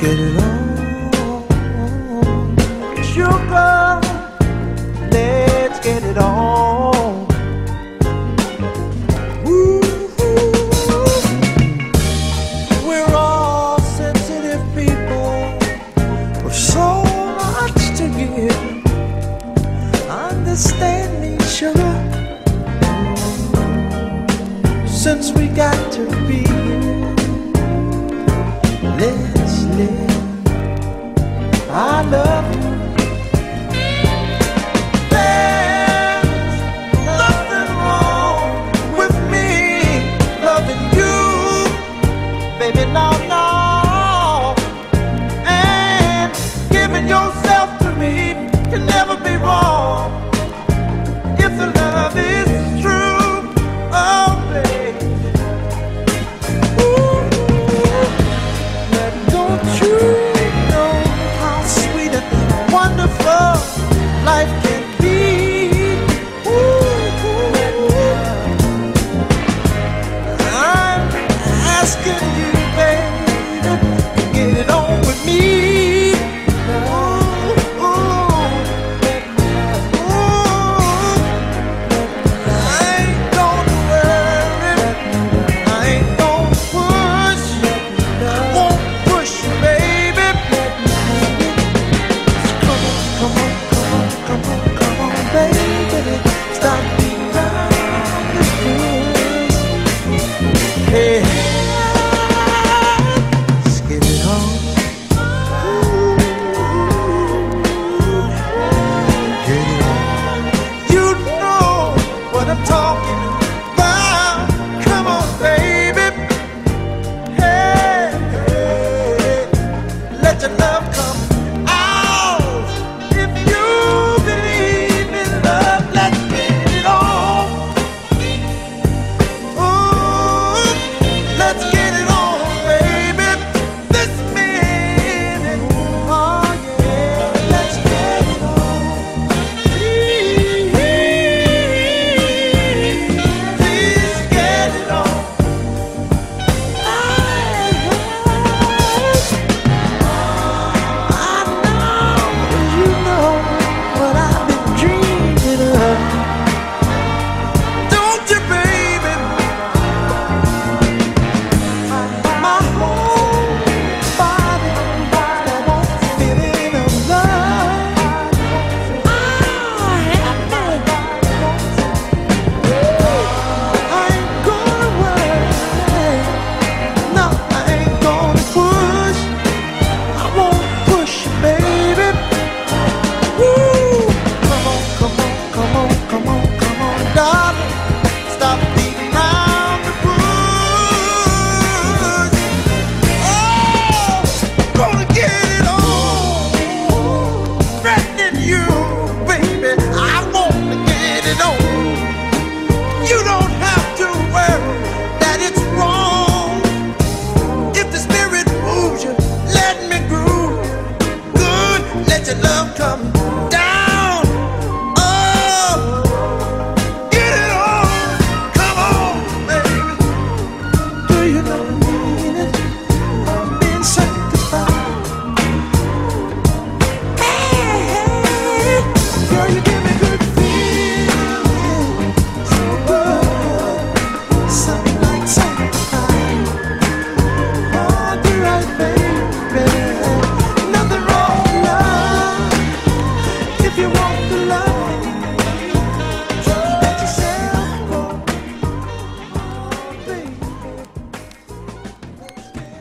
get 0.01 0.19
it 0.19 0.37
on. 0.39 0.77
Sugar, 3.03 4.01
let's 5.11 5.81
get 5.81 6.03
it 6.03 6.19
on. 6.19 7.27
We're 12.87 13.15
all 13.15 13.79
sensitive 13.81 14.63
people 14.75 15.39
with 16.45 16.55
so 16.55 17.03
much 17.37 17.97
to 17.99 18.09
give. 18.17 18.57
Understand. 20.11 21.07
Since 24.89 25.33
we 25.33 25.47
got 25.47 25.93
to 25.93 26.05
be, 26.27 26.43
let 28.83 29.46
I 31.79 32.01
love 32.09 32.65
you. 32.65 32.76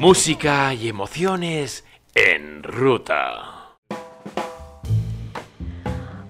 Música 0.07 0.71
y 0.75 0.87
emociones 0.87 1.83
en 2.13 2.61
ruta. 2.61 3.73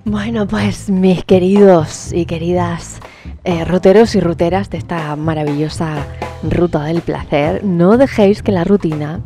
Bueno, 0.06 0.48
pues 0.48 0.90
mis 0.90 1.26
queridos 1.26 2.14
y 2.14 2.26
queridas 2.26 3.02
eh, 3.44 3.66
ruteros 3.66 4.16
y 4.16 4.22
ruteras 4.22 4.70
de 4.70 4.78
esta 4.78 5.14
maravillosa 5.18 6.08
ruta 6.50 6.86
del 6.86 7.02
placer, 7.02 7.66
no 7.66 7.98
dejéis 7.98 8.42
que 8.42 8.54
la 8.54 8.64
rutina 8.64 9.20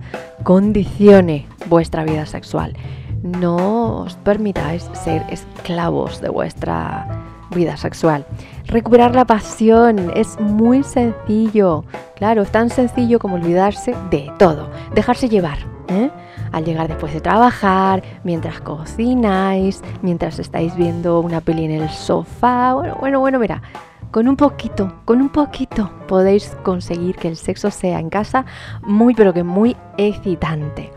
condicione 0.44 1.46
vuestra 1.68 2.04
vida 2.04 2.26
sexual. 2.26 2.76
No 3.22 4.02
os 4.02 4.16
permitáis 4.16 4.90
ser 4.94 5.24
esclavos 5.30 6.22
de 6.22 6.30
vuestra 6.30 7.08
vida 7.52 7.78
sexual. 7.78 8.26
Recuperar 8.70 9.16
la 9.16 9.26
pasión 9.26 10.12
es 10.16 10.40
muy 10.40 10.84
sencillo. 10.84 11.84
Claro, 12.16 12.44
es 12.44 12.52
tan 12.52 12.70
sencillo 12.70 13.18
como 13.18 13.34
olvidarse 13.34 13.96
de 14.12 14.32
todo. 14.38 14.70
Dejarse 14.94 15.28
llevar. 15.28 15.58
¿eh? 15.88 16.12
Al 16.52 16.66
llegar 16.66 16.88
después 16.88 17.12
de 17.12 17.20
trabajar, 17.20 18.04
mientras 18.24 18.62
cocináis, 18.62 19.82
mientras 20.04 20.38
estáis 20.38 20.76
viendo 20.76 21.20
una 21.20 21.42
peli 21.42 21.66
en 21.66 21.72
el 21.72 21.90
sofá. 21.90 22.76
Bueno, 22.76 22.96
bueno, 23.00 23.20
bueno, 23.20 23.40
mira. 23.40 23.64
Con 24.12 24.28
un 24.28 24.36
poquito, 24.36 25.02
con 25.06 25.20
un 25.20 25.30
poquito 25.30 25.92
podéis 26.08 26.56
conseguir 26.64 27.16
que 27.16 27.28
el 27.28 27.38
sexo 27.38 27.70
sea 27.70 28.00
en 28.00 28.10
casa 28.10 28.46
muy, 28.82 29.16
pero 29.16 29.34
que 29.34 29.44
muy 29.44 29.76
excitante. 29.98 30.92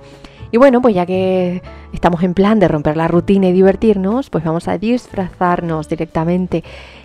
Y 0.50 0.58
bueno, 0.58 0.82
pues 0.82 0.94
ya 0.94 1.06
que 1.06 1.62
estamos 1.94 2.22
en 2.22 2.34
plan 2.34 2.58
de 2.58 2.68
romper 2.68 2.98
la 2.98 3.08
rutina 3.08 3.48
y 3.48 3.52
divertirnos, 3.52 4.28
pues 4.28 4.44
vamos 4.44 4.68
a 4.68 4.76
disfrazarnos 4.76 5.88
directamente. 5.88 6.62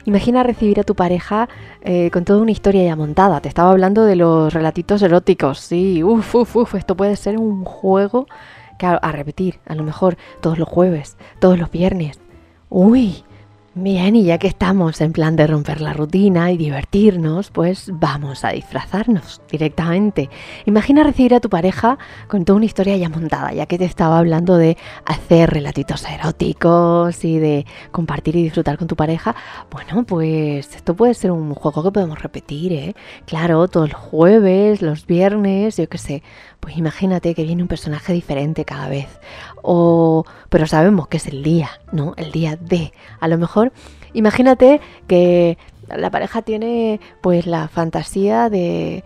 Imagina 0.07 0.41
recibir 0.41 0.79
a 0.79 0.85
tu 0.85 0.95
pareja 0.95 1.49
eh, 1.81 2.09
con 2.11 2.23
toda 2.23 2.41
una 2.41 2.51
historia 2.51 2.81
ya 2.81 2.95
montada. 2.95 3.41
Te 3.41 3.49
estaba 3.49 3.71
hablando 3.71 4.05
de 4.05 4.15
los 4.15 4.53
relatitos 4.53 5.01
eróticos. 5.01 5.59
Sí, 5.59 6.01
uff, 6.01 6.33
uff, 6.33 6.55
uff, 6.55 6.75
esto 6.75 6.95
puede 6.95 7.17
ser 7.17 7.37
un 7.37 7.65
juego 7.65 8.25
que 8.79 8.85
a 8.85 9.11
repetir, 9.11 9.59
a 9.65 9.75
lo 9.75 9.83
mejor 9.83 10.15
todos 10.39 10.57
los 10.57 10.69
jueves, 10.69 11.17
todos 11.39 11.59
los 11.59 11.69
viernes. 11.71 12.21
Uy, 12.69 13.25
Bien, 13.79 14.15
y 14.15 14.23
ya 14.23 14.39
que 14.39 14.47
estamos 14.47 15.01
en 15.01 15.13
plan 15.13 15.35
de 15.35 15.45
romper 15.45 15.81
la 15.81 15.93
rutina 15.93 16.51
y 16.51 16.57
divertirnos, 16.57 17.51
pues 17.51 17.91
vamos 17.93 18.43
a 18.43 18.49
disfrazarnos 18.49 19.39
directamente. 19.51 20.31
Imagina 20.65 21.03
recibir 21.03 21.35
a 21.35 21.39
tu 21.39 21.47
pareja 21.47 21.99
con 22.27 22.43
toda 22.43 22.57
una 22.57 22.65
historia 22.65 22.97
ya 22.97 23.07
montada, 23.07 23.53
ya 23.53 23.67
que 23.67 23.77
te 23.77 23.85
estaba 23.85 24.17
hablando 24.17 24.57
de 24.57 24.77
hacer 25.05 25.51
relatitos 25.51 26.03
eróticos 26.09 27.23
y 27.23 27.37
de 27.37 27.67
compartir 27.91 28.35
y 28.37 28.41
disfrutar 28.41 28.79
con 28.79 28.87
tu 28.87 28.95
pareja. 28.95 29.35
Bueno, 29.69 30.03
pues 30.07 30.75
esto 30.75 30.95
puede 30.95 31.13
ser 31.13 31.29
un 31.29 31.53
juego 31.53 31.83
que 31.83 31.91
podemos 31.91 32.19
repetir, 32.19 32.73
¿eh? 32.73 32.95
Claro, 33.27 33.67
todos 33.67 33.91
los 33.91 34.01
jueves, 34.01 34.81
los 34.81 35.05
viernes, 35.05 35.77
yo 35.77 35.87
qué 35.87 35.99
sé. 35.99 36.23
Pues 36.59 36.77
imagínate 36.77 37.33
que 37.33 37.43
viene 37.43 37.61
un 37.61 37.67
personaje 37.67 38.13
diferente 38.13 38.65
cada 38.65 38.89
vez. 38.89 39.07
O, 39.61 40.25
pero 40.49 40.67
sabemos 40.67 41.07
que 41.07 41.17
es 41.17 41.27
el 41.27 41.43
día, 41.43 41.69
¿no? 41.91 42.13
El 42.17 42.31
día 42.31 42.57
de. 42.57 42.93
A 43.19 43.27
lo 43.27 43.37
mejor, 43.37 43.71
imagínate 44.13 44.81
que 45.07 45.57
la 45.95 46.11
pareja 46.11 46.41
tiene 46.41 46.99
pues 47.21 47.45
la 47.45 47.67
fantasía 47.67 48.49
de 48.49 49.03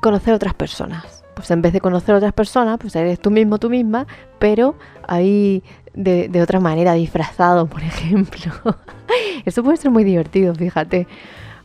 conocer 0.00 0.34
otras 0.34 0.54
personas. 0.54 1.24
Pues 1.34 1.50
en 1.50 1.62
vez 1.62 1.72
de 1.72 1.80
conocer 1.80 2.14
otras 2.14 2.32
personas, 2.32 2.78
pues 2.80 2.94
eres 2.96 3.20
tú 3.20 3.30
mismo, 3.30 3.58
tú 3.58 3.68
misma, 3.68 4.06
pero 4.38 4.76
ahí 5.06 5.62
de, 5.92 6.28
de 6.28 6.42
otra 6.42 6.60
manera, 6.60 6.94
disfrazado, 6.94 7.66
por 7.66 7.82
ejemplo. 7.82 8.52
Eso 9.44 9.62
puede 9.62 9.76
ser 9.76 9.90
muy 9.90 10.04
divertido, 10.04 10.54
fíjate. 10.54 11.06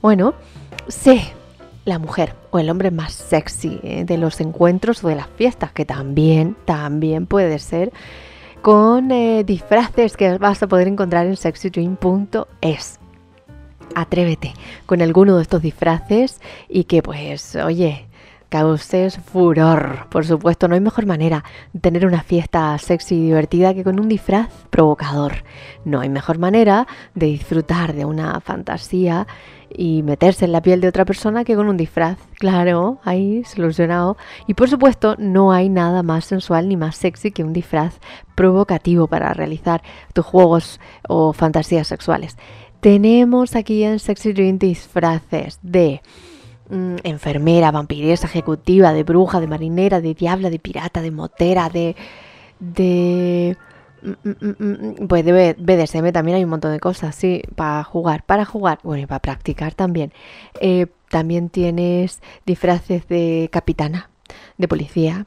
Bueno, 0.02 0.34
sé 0.88 1.34
la 1.86 2.00
mujer 2.00 2.36
o 2.52 2.60
el 2.60 2.70
hombre 2.70 2.92
más 2.92 3.14
sexy 3.14 3.80
eh, 3.84 4.04
de 4.06 4.18
los 4.18 4.40
encuentros 4.42 5.04
o 5.04 5.08
de 5.08 5.16
las 5.16 5.28
fiestas, 5.28 5.72
que 5.72 5.86
también, 5.86 6.56
también 6.66 7.26
puede 7.26 7.60
ser 7.60 7.92
con 8.62 9.12
eh, 9.12 9.44
disfraces 9.44 10.18
que 10.18 10.38
vas 10.38 10.62
a 10.62 10.68
poder 10.68 10.88
encontrar 10.88 11.26
en 11.26 11.38
sexydream.es. 11.38 13.00
Atrévete 13.96 14.54
con 14.86 15.02
alguno 15.02 15.38
de 15.38 15.42
estos 15.42 15.62
disfraces 15.62 16.42
y 16.68 16.84
que 16.84 17.02
pues, 17.02 17.56
oye, 17.56 18.08
causes 18.50 19.18
furor. 19.18 20.08
Por 20.10 20.26
supuesto, 20.26 20.68
no 20.68 20.76
hay 20.76 20.82
mejor 20.82 21.06
manera 21.06 21.44
de 21.74 21.80
tener 21.80 22.06
una 22.06 22.22
fiesta 22.22 22.78
sexy 22.78 23.16
y 23.16 23.26
divertida 23.26 23.74
que 23.74 23.84
con 23.84 24.00
un 24.00 24.10
disfraz 24.10 24.50
provocador. 24.70 25.44
No 25.86 26.02
hay 26.02 26.10
mejor 26.10 26.40
manera 26.40 26.88
de 27.16 27.28
disfrutar 27.28 27.94
de 27.94 28.06
una 28.06 28.42
fantasía 28.42 29.28
y 29.76 30.04
meterse 30.04 30.46
en 30.46 30.52
la 30.52 30.62
piel 30.62 30.82
de 30.82 30.88
otra 30.88 31.06
persona 31.06 31.44
que 31.44 31.56
con 31.56 31.70
un 31.70 31.78
disfraz. 31.78 32.18
Claro, 32.36 33.00
ahí 33.04 33.44
solucionado. 33.44 34.18
Y 34.48 34.54
por 34.54 34.70
supuesto, 34.70 35.16
no 35.18 35.52
hay 35.52 35.70
nada 35.70 36.04
más 36.04 36.26
sensual 36.26 36.68
ni 36.70 36.78
más 36.78 36.96
sexy 36.96 37.32
que 37.32 37.44
un 37.44 37.54
disfraz 37.54 38.00
provocativo 38.36 39.08
para 39.08 39.34
realizar 39.34 39.82
tus 40.14 40.26
juegos 40.26 40.80
o 41.08 41.34
fantasías 41.34 41.88
sexuales. 41.88 42.38
Tenemos 42.82 43.56
aquí 43.56 43.84
en 43.84 44.00
Sexy 44.00 44.32
Dream 44.32 44.58
disfraces 44.58 45.60
de 45.62 46.02
mm, 46.70 46.96
enfermera, 47.04 47.72
vampiresa, 47.72 48.28
ejecutiva, 48.28 48.94
de 48.94 49.04
bruja, 49.04 49.40
de 49.40 49.48
marinera, 49.48 50.00
de 50.00 50.14
diabla, 50.14 50.50
de 50.50 50.60
pirata, 50.60 51.02
de 51.02 51.12
motera, 51.12 51.70
de... 51.70 51.96
de 52.60 53.58
pues 55.08 55.26
de 55.26 55.56
BDSM 55.58 56.12
también 56.12 56.38
hay 56.38 56.44
un 56.44 56.50
montón 56.50 56.72
de 56.72 56.80
cosas, 56.80 57.16
sí, 57.16 57.42
para 57.56 57.84
jugar, 57.84 58.24
para 58.24 58.46
jugar, 58.46 58.80
bueno, 58.84 59.04
y 59.04 59.06
para 59.06 59.20
practicar 59.20 59.74
también. 59.74 60.12
Eh, 60.62 60.88
también 61.10 61.50
tienes 61.50 62.22
disfraces 62.46 63.08
de 63.08 63.50
capitana, 63.52 64.10
de 64.58 64.68
policía, 64.68 65.26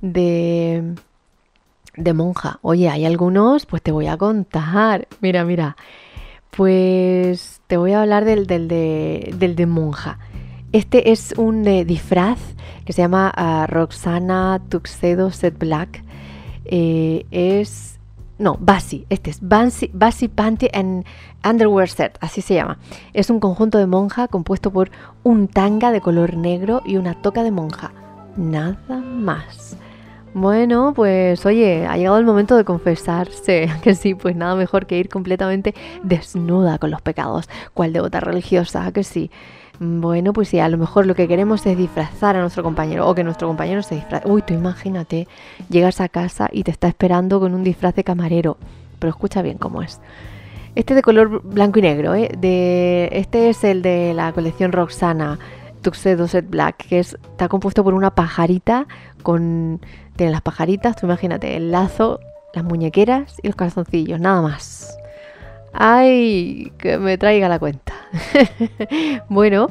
de, 0.00 0.94
de 1.96 2.12
monja. 2.14 2.58
Oye, 2.62 2.88
hay 2.88 3.04
algunos, 3.04 3.66
pues 3.66 3.82
te 3.82 3.92
voy 3.92 4.06
a 4.06 4.16
contar. 4.16 5.08
Mira, 5.20 5.44
mira, 5.44 5.76
pues 6.50 7.60
te 7.66 7.76
voy 7.76 7.92
a 7.92 8.02
hablar 8.02 8.24
del, 8.24 8.46
del, 8.46 8.68
de, 8.68 9.34
del 9.36 9.56
de 9.56 9.66
monja. 9.66 10.18
Este 10.72 11.10
es 11.10 11.34
un 11.36 11.66
eh, 11.66 11.84
disfraz 11.84 12.38
que 12.84 12.92
se 12.92 13.02
llama 13.02 13.32
ah, 13.34 13.66
Roxana 13.68 14.60
Tuxedo 14.68 15.30
Set 15.30 15.58
Black. 15.58 16.02
Eh, 16.64 17.26
es 17.30 17.95
no, 18.38 18.58
Basi, 18.60 19.06
este 19.08 19.30
es 19.30 19.38
Basi, 19.40 19.90
Basi 19.94 20.28
Panty 20.28 20.68
and 20.72 21.04
Underwear 21.42 21.88
Set, 21.88 22.18
así 22.20 22.42
se 22.42 22.54
llama. 22.54 22.78
Es 23.14 23.30
un 23.30 23.40
conjunto 23.40 23.78
de 23.78 23.86
monja 23.86 24.28
compuesto 24.28 24.70
por 24.70 24.90
un 25.22 25.48
tanga 25.48 25.90
de 25.90 26.02
color 26.02 26.36
negro 26.36 26.82
y 26.84 26.96
una 26.96 27.14
toca 27.22 27.42
de 27.42 27.50
monja. 27.50 27.92
Nada 28.36 28.76
más. 28.88 29.78
Bueno, 30.34 30.92
pues 30.94 31.46
oye, 31.46 31.86
ha 31.86 31.96
llegado 31.96 32.18
el 32.18 32.26
momento 32.26 32.58
de 32.58 32.64
confesarse, 32.64 33.70
que 33.82 33.94
sí, 33.94 34.14
pues 34.14 34.36
nada 34.36 34.54
mejor 34.54 34.84
que 34.84 34.98
ir 34.98 35.08
completamente 35.08 35.74
desnuda 36.02 36.76
con 36.76 36.90
los 36.90 37.00
pecados, 37.00 37.48
cual 37.72 37.94
devota 37.94 38.20
religiosa, 38.20 38.92
que 38.92 39.02
sí. 39.02 39.30
Bueno, 39.78 40.32
pues 40.32 40.48
sí, 40.48 40.58
a 40.58 40.68
lo 40.68 40.78
mejor 40.78 41.06
lo 41.06 41.14
que 41.14 41.28
queremos 41.28 41.66
es 41.66 41.76
disfrazar 41.76 42.34
a 42.36 42.40
nuestro 42.40 42.62
compañero 42.62 43.06
o 43.06 43.14
que 43.14 43.24
nuestro 43.24 43.46
compañero 43.46 43.82
se 43.82 43.96
disfrace. 43.96 44.26
Uy, 44.26 44.42
tú 44.42 44.54
imagínate, 44.54 45.28
llegas 45.68 46.00
a 46.00 46.08
casa 46.08 46.48
y 46.50 46.62
te 46.64 46.70
está 46.70 46.88
esperando 46.88 47.40
con 47.40 47.54
un 47.54 47.62
disfraz 47.62 47.94
de 47.94 48.04
camarero. 48.04 48.56
Pero 48.98 49.10
escucha 49.10 49.42
bien 49.42 49.58
cómo 49.58 49.82
es. 49.82 50.00
Este 50.74 50.94
de 50.94 51.02
color 51.02 51.42
blanco 51.42 51.78
y 51.78 51.82
negro, 51.82 52.14
¿eh? 52.14 52.30
De, 52.38 53.10
este 53.12 53.50
es 53.50 53.64
el 53.64 53.82
de 53.82 54.14
la 54.14 54.32
colección 54.32 54.72
Roxana 54.72 55.38
Tuxedo 55.82 56.26
Set 56.26 56.48
Black, 56.48 56.86
que 56.88 56.98
está 56.98 57.48
compuesto 57.48 57.84
por 57.84 57.94
una 57.94 58.14
pajarita 58.14 58.86
con... 59.22 59.80
Tiene 60.16 60.32
las 60.32 60.40
pajaritas, 60.40 60.96
tú 60.96 61.04
imagínate, 61.04 61.56
el 61.56 61.70
lazo, 61.70 62.20
las 62.54 62.64
muñequeras 62.64 63.36
y 63.42 63.48
los 63.48 63.56
calzoncillos, 63.56 64.18
nada 64.18 64.40
más. 64.40 64.96
¡Ay! 65.78 66.72
Que 66.78 66.98
me 66.98 67.18
traiga 67.18 67.48
la 67.48 67.58
cuenta. 67.58 67.92
bueno, 69.28 69.70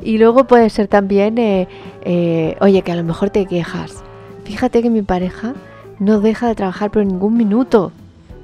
y 0.00 0.18
luego 0.18 0.46
puede 0.46 0.70
ser 0.70 0.88
también, 0.88 1.38
eh, 1.38 1.68
eh, 2.02 2.56
oye, 2.60 2.82
que 2.82 2.92
a 2.92 2.96
lo 2.96 3.04
mejor 3.04 3.30
te 3.30 3.46
quejas. 3.46 4.02
Fíjate 4.44 4.82
que 4.82 4.90
mi 4.90 5.02
pareja 5.02 5.54
no 5.98 6.20
deja 6.20 6.48
de 6.48 6.54
trabajar 6.54 6.90
por 6.90 7.04
ningún 7.04 7.36
minuto. 7.36 7.92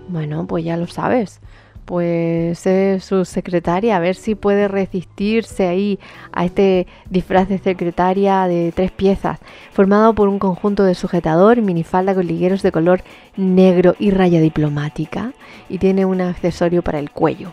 Bueno, 0.09 0.47
pues 0.47 0.65
ya 0.65 0.77
lo 0.77 0.87
sabes 0.87 1.41
pues 1.85 2.67
es 2.67 3.05
su 3.05 3.25
secretaria, 3.25 3.97
a 3.97 4.01
ver 4.01 4.15
si 4.15 4.35
puede 4.35 4.69
resistirse 4.69 5.67
ahí 5.67 5.99
a 6.33 6.45
este 6.45 6.87
disfraz 7.11 7.49
de 7.49 7.59
secretaria 7.59 8.47
de 8.47 8.73
tres 8.73 8.91
piezas, 8.91 9.39
formado 9.73 10.15
por 10.15 10.29
un 10.29 10.39
conjunto 10.39 10.85
de 10.85 10.95
sujetador, 10.95 11.61
minifalda 11.61 12.15
con 12.15 12.27
ligueros 12.27 12.63
de 12.63 12.73
color 12.73 13.03
negro 13.37 13.97
y 13.99 14.11
raya 14.11 14.41
diplomática, 14.41 15.33
y 15.69 15.79
tiene 15.79 16.05
un 16.05 16.21
accesorio 16.21 16.83
para 16.83 16.99
el 16.99 17.11
cuello. 17.11 17.53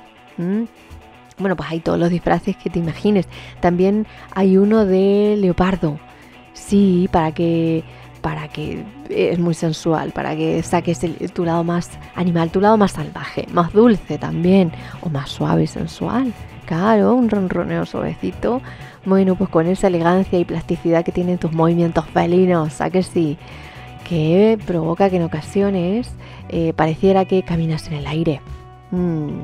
Bueno, 1.37 1.55
pues 1.55 1.71
hay 1.71 1.79
todos 1.79 1.97
los 1.97 2.09
disfraces 2.09 2.55
que 2.57 2.69
te 2.69 2.79
imagines. 2.79 3.27
También 3.61 4.05
hay 4.31 4.57
uno 4.57 4.85
de 4.85 5.35
leopardo. 5.37 5.97
Sí, 6.53 7.07
para 7.11 7.31
que 7.31 7.83
para 8.21 8.47
que 8.47 8.83
es 9.09 9.39
muy 9.39 9.53
sensual, 9.53 10.11
para 10.11 10.35
que 10.35 10.61
saques 10.63 10.99
tu 11.33 11.45
lado 11.45 11.63
más 11.63 11.89
animal, 12.15 12.49
tu 12.51 12.61
lado 12.61 12.77
más 12.77 12.91
salvaje, 12.93 13.45
más 13.51 13.73
dulce 13.73 14.17
también, 14.17 14.71
o 15.01 15.09
más 15.09 15.29
suave 15.29 15.63
y 15.63 15.67
sensual. 15.67 16.33
Claro, 16.65 17.15
un 17.15 17.29
ronroneo 17.29 17.85
suavecito, 17.85 18.61
Bueno, 19.05 19.35
pues 19.35 19.49
con 19.49 19.65
esa 19.65 19.87
elegancia 19.87 20.37
y 20.37 20.45
plasticidad 20.45 21.03
que 21.05 21.11
tienen 21.11 21.37
tus 21.37 21.53
movimientos 21.53 22.05
felinos, 22.07 22.81
¿a 22.81 22.89
que 22.89 23.01
sí? 23.01 23.37
Que 24.07 24.59
provoca 24.67 25.09
que 25.09 25.15
en 25.15 25.23
ocasiones 25.23 26.11
eh, 26.49 26.73
pareciera 26.73 27.25
que 27.25 27.41
caminas 27.43 27.87
en 27.87 27.93
el 27.93 28.07
aire. 28.07 28.41
Mm. 28.91 29.39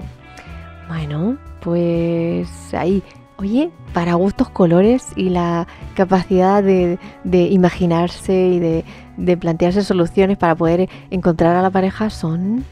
Bueno, 0.88 1.38
pues 1.62 2.74
ahí 2.74 3.02
Oye, 3.38 3.70
para 3.94 4.14
gustos, 4.14 4.50
colores 4.50 5.10
y 5.18 5.30
la 5.30 5.68
capacidad 5.94 6.64
de, 6.64 6.98
imaginarse 7.26 8.34
y 8.34 8.60
de, 8.60 9.38
plantearse 9.38 9.84
soluciones 9.84 10.38
para 10.38 10.56
poder 10.56 10.90
encontrar 11.10 11.56
a 11.56 11.62
la 11.62 11.70
pareja 11.70 12.10
son 12.10 12.64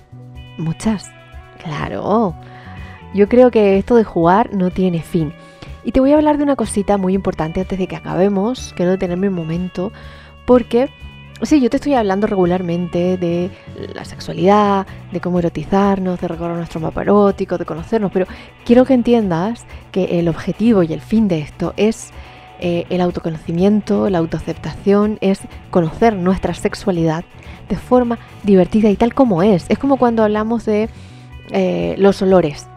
muchas. 0.57 1.11
Claro. 1.61 2.35
Yo 3.13 3.27
creo 3.27 3.51
que 3.51 3.77
esto 3.77 3.95
de 3.95 4.05
jugar 4.05 4.53
no 4.53 4.71
tiene 4.71 5.01
fin. 5.01 5.33
Y 5.83 5.91
te 5.91 5.99
voy 5.99 6.13
a 6.13 6.15
hablar 6.15 6.37
de 6.37 6.43
una 6.43 6.55
cosita 6.55 6.97
muy 6.97 7.13
importante 7.13 7.59
antes 7.59 7.77
de 7.77 7.87
que 7.87 7.97
acabemos. 7.97 8.73
Quiero 8.75 8.91
detenerme 8.91 9.27
un 9.27 9.35
momento 9.35 9.91
porque 10.45 10.89
Sí, 11.43 11.59
yo 11.59 11.69
te 11.69 11.75
estoy 11.75 11.93
hablando 11.93 12.25
regularmente 12.25 13.17
de 13.17 13.51
la 13.93 14.05
sexualidad, 14.05 14.87
de 15.11 15.19
cómo 15.19 15.39
erotizarnos, 15.39 16.21
de 16.21 16.29
recordar 16.29 16.55
nuestro 16.55 16.79
mapa 16.79 17.01
erótico, 17.01 17.57
de 17.57 17.65
conocernos, 17.65 18.13
pero 18.13 18.27
quiero 18.63 18.85
que 18.85 18.93
entiendas 18.93 19.65
que 19.91 20.19
el 20.19 20.29
objetivo 20.29 20.83
y 20.83 20.93
el 20.93 21.01
fin 21.01 21.27
de 21.27 21.39
esto 21.39 21.73
es 21.75 22.11
eh, 22.61 22.85
el 22.89 23.01
autoconocimiento, 23.01 24.09
la 24.09 24.19
autoaceptación, 24.19 25.17
es 25.19 25.41
conocer 25.69 26.15
nuestra 26.15 26.53
sexualidad 26.53 27.25
de 27.67 27.75
forma 27.75 28.19
divertida 28.43 28.89
y 28.89 28.95
tal 28.95 29.13
como 29.13 29.43
es. 29.43 29.65
Es 29.67 29.77
como 29.77 29.97
cuando 29.97 30.23
hablamos 30.23 30.63
de 30.65 30.89
eh, 31.51 31.95
los 31.97 32.21
olores. 32.21 32.67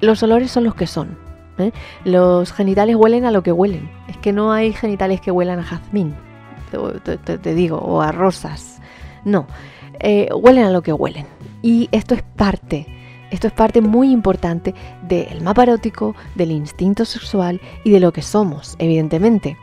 Los 0.00 0.22
olores 0.22 0.52
son 0.52 0.62
los 0.62 0.76
que 0.76 0.86
son. 0.86 1.18
¿eh? 1.58 1.72
Los 2.04 2.52
genitales 2.52 2.94
huelen 2.94 3.24
a 3.24 3.32
lo 3.32 3.42
que 3.42 3.50
huelen. 3.50 3.90
Es 4.06 4.16
que 4.18 4.32
no 4.32 4.52
hay 4.52 4.72
genitales 4.72 5.20
que 5.20 5.32
huelan 5.32 5.58
a 5.58 5.64
jazmín 5.64 6.14
te, 6.70 7.54
digo, 7.54 7.78
o 7.78 8.00
a 8.00 8.12
rosas. 8.12 8.80
No, 9.24 9.46
eh, 9.98 10.28
huelen 10.34 10.64
a 10.64 10.70
lo 10.70 10.82
que 10.82 10.92
huelen. 10.92 11.26
Y 11.62 11.88
esto 11.92 12.14
es 12.14 12.22
parte, 12.22 12.86
esto 13.30 13.46
es 13.46 13.52
parte 13.52 13.80
muy 13.80 14.10
importante 14.10 14.74
del 15.06 15.42
mapa 15.42 15.64
erótico, 15.64 16.14
del 16.34 16.50
instinto 16.52 17.04
sexual 17.04 17.60
y 17.84 17.90
de 17.90 18.00
lo 18.00 18.12
que 18.12 18.22
somos, 18.22 18.76
evidentemente. 18.78 19.56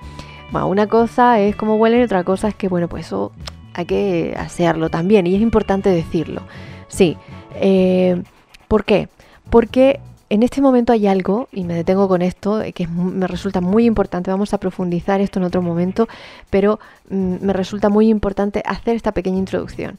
Bueno, 0.51 0.67
una 0.67 0.87
cosa 0.87 1.39
es 1.39 1.55
cómo 1.55 1.75
huelen 1.75 2.01
y 2.01 2.03
otra 2.03 2.23
cosa 2.23 2.47
es 2.47 2.55
que, 2.55 2.67
bueno, 2.67 2.87
pues 2.87 3.07
eso 3.07 3.31
hay 3.73 3.85
que 3.85 4.35
hacerlo 4.37 4.89
también 4.89 5.27
y 5.27 5.35
es 5.35 5.41
importante 5.41 5.89
decirlo. 5.89 6.41
Sí, 6.87 7.17
eh, 7.55 8.21
¿por 8.67 8.85
qué? 8.85 9.09
Porque 9.49 9.99
en 10.29 10.43
este 10.43 10.61
momento 10.61 10.93
hay 10.93 11.07
algo, 11.07 11.47
y 11.51 11.63
me 11.63 11.73
detengo 11.73 12.07
con 12.07 12.21
esto, 12.21 12.61
que 12.73 12.87
me 12.87 13.27
resulta 13.27 13.61
muy 13.61 13.85
importante, 13.85 14.29
vamos 14.29 14.53
a 14.53 14.59
profundizar 14.59 15.21
esto 15.21 15.39
en 15.39 15.45
otro 15.45 15.61
momento, 15.61 16.07
pero 16.49 16.79
mm, 17.09 17.35
me 17.41 17.53
resulta 17.53 17.89
muy 17.89 18.09
importante 18.09 18.61
hacer 18.65 18.95
esta 18.95 19.11
pequeña 19.13 19.37
introducción. 19.37 19.97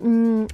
Mm, 0.00 0.44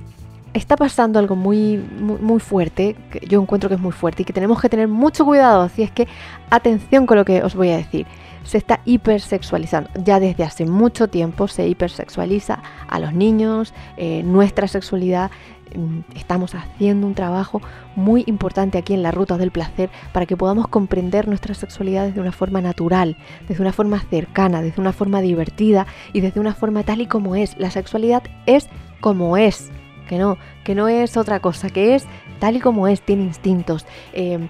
está 0.57 0.77
pasando 0.77 1.19
algo 1.19 1.37
muy, 1.37 1.77
muy, 1.77 2.41
fuerte, 2.41 2.97
que 3.11 3.21
yo 3.27 3.41
encuentro 3.41 3.69
que 3.69 3.75
es 3.75 3.81
muy 3.81 3.93
fuerte 3.93 4.23
y 4.23 4.25
que 4.25 4.33
tenemos 4.33 4.61
que 4.61 4.69
tener 4.69 4.89
mucho 4.89 5.25
cuidado, 5.25 5.63
así 5.63 5.83
es 5.83 5.91
que 5.91 6.09
atención 6.51 7.07
con 7.07 7.17
lo 7.17 7.25
que 7.25 7.43
os 7.43 7.55
voy 7.55 7.71
a 7.71 7.77
decir. 7.77 8.07
Se 8.45 8.59
está 8.59 8.81
hipersexualizando. 8.85 9.91
Ya 10.05 10.21
desde 10.21 10.45
hace 10.45 10.67
mucho 10.67 11.09
tiempo 11.09 11.49
se 11.49 11.67
hipersexualiza 11.67 12.63
a 12.87 13.01
los 13.01 13.13
niños, 13.13 13.75
eh, 13.97 14.23
nuestra 14.23 14.69
sexualidad 14.69 15.33
Mm, 15.75 16.01
estamos 16.15 16.55
haciendo 16.55 17.07
un 17.07 17.15
trabajo 17.15 17.61
muy 17.97 18.23
importante 18.27 18.79
aquí 18.79 18.95
en 18.95 19.03
la 19.03 19.11
ruta 19.11 19.37
del 19.37 19.51
placer 19.51 19.91
para 20.13 20.25
que 20.25 20.37
podamos 20.37 20.69
comprender 20.69 21.27
nuestras 21.27 21.59
sexualidades 21.59 22.15
de 22.15 22.21
una 22.21 22.33
forma 22.33 22.61
natural, 22.61 23.17
desde 23.49 23.63
una 23.63 23.73
forma 23.73 24.01
cercana, 24.01 24.63
desde 24.63 24.81
una 24.81 24.93
forma 24.93 25.21
divertida 25.21 25.87
y 26.13 26.21
desde 26.21 26.41
una 26.41 26.55
forma 26.55 26.85
tal 26.85 27.01
y 27.01 27.07
como 27.07 27.35
es. 27.37 27.59
La 27.59 27.71
sexualidad 27.71 28.23
es 28.47 28.69
como 29.01 29.37
es, 29.37 29.71
que 30.07 30.19
no, 30.19 30.39
que 30.65 30.75
no 30.75 30.89
es 30.89 31.17
otra 31.17 31.41
cosa, 31.41 31.71
que 31.71 31.95
es 31.95 32.05
tal 32.39 32.57
y 32.57 32.61
como 32.61 32.89
es, 32.89 33.03
tiene 33.03 33.25
instintos. 33.25 33.85
Em, 34.13 34.49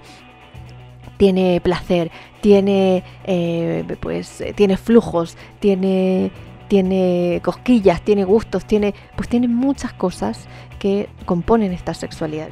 tiene 1.17 1.59
placer, 1.61 2.11
tiene 2.41 3.03
eh, 3.25 3.83
pues 3.99 4.43
tiene 4.55 4.77
flujos, 4.77 5.35
tiene 5.59 6.31
tiene 6.67 7.41
cosquillas, 7.43 8.01
tiene 8.01 8.23
gustos, 8.23 8.65
tiene 8.65 8.93
pues 9.15 9.27
tiene 9.27 9.47
muchas 9.47 9.93
cosas 9.93 10.47
que 10.79 11.09
componen 11.25 11.71
esta 11.73 11.93
sexualidad. 11.93 12.49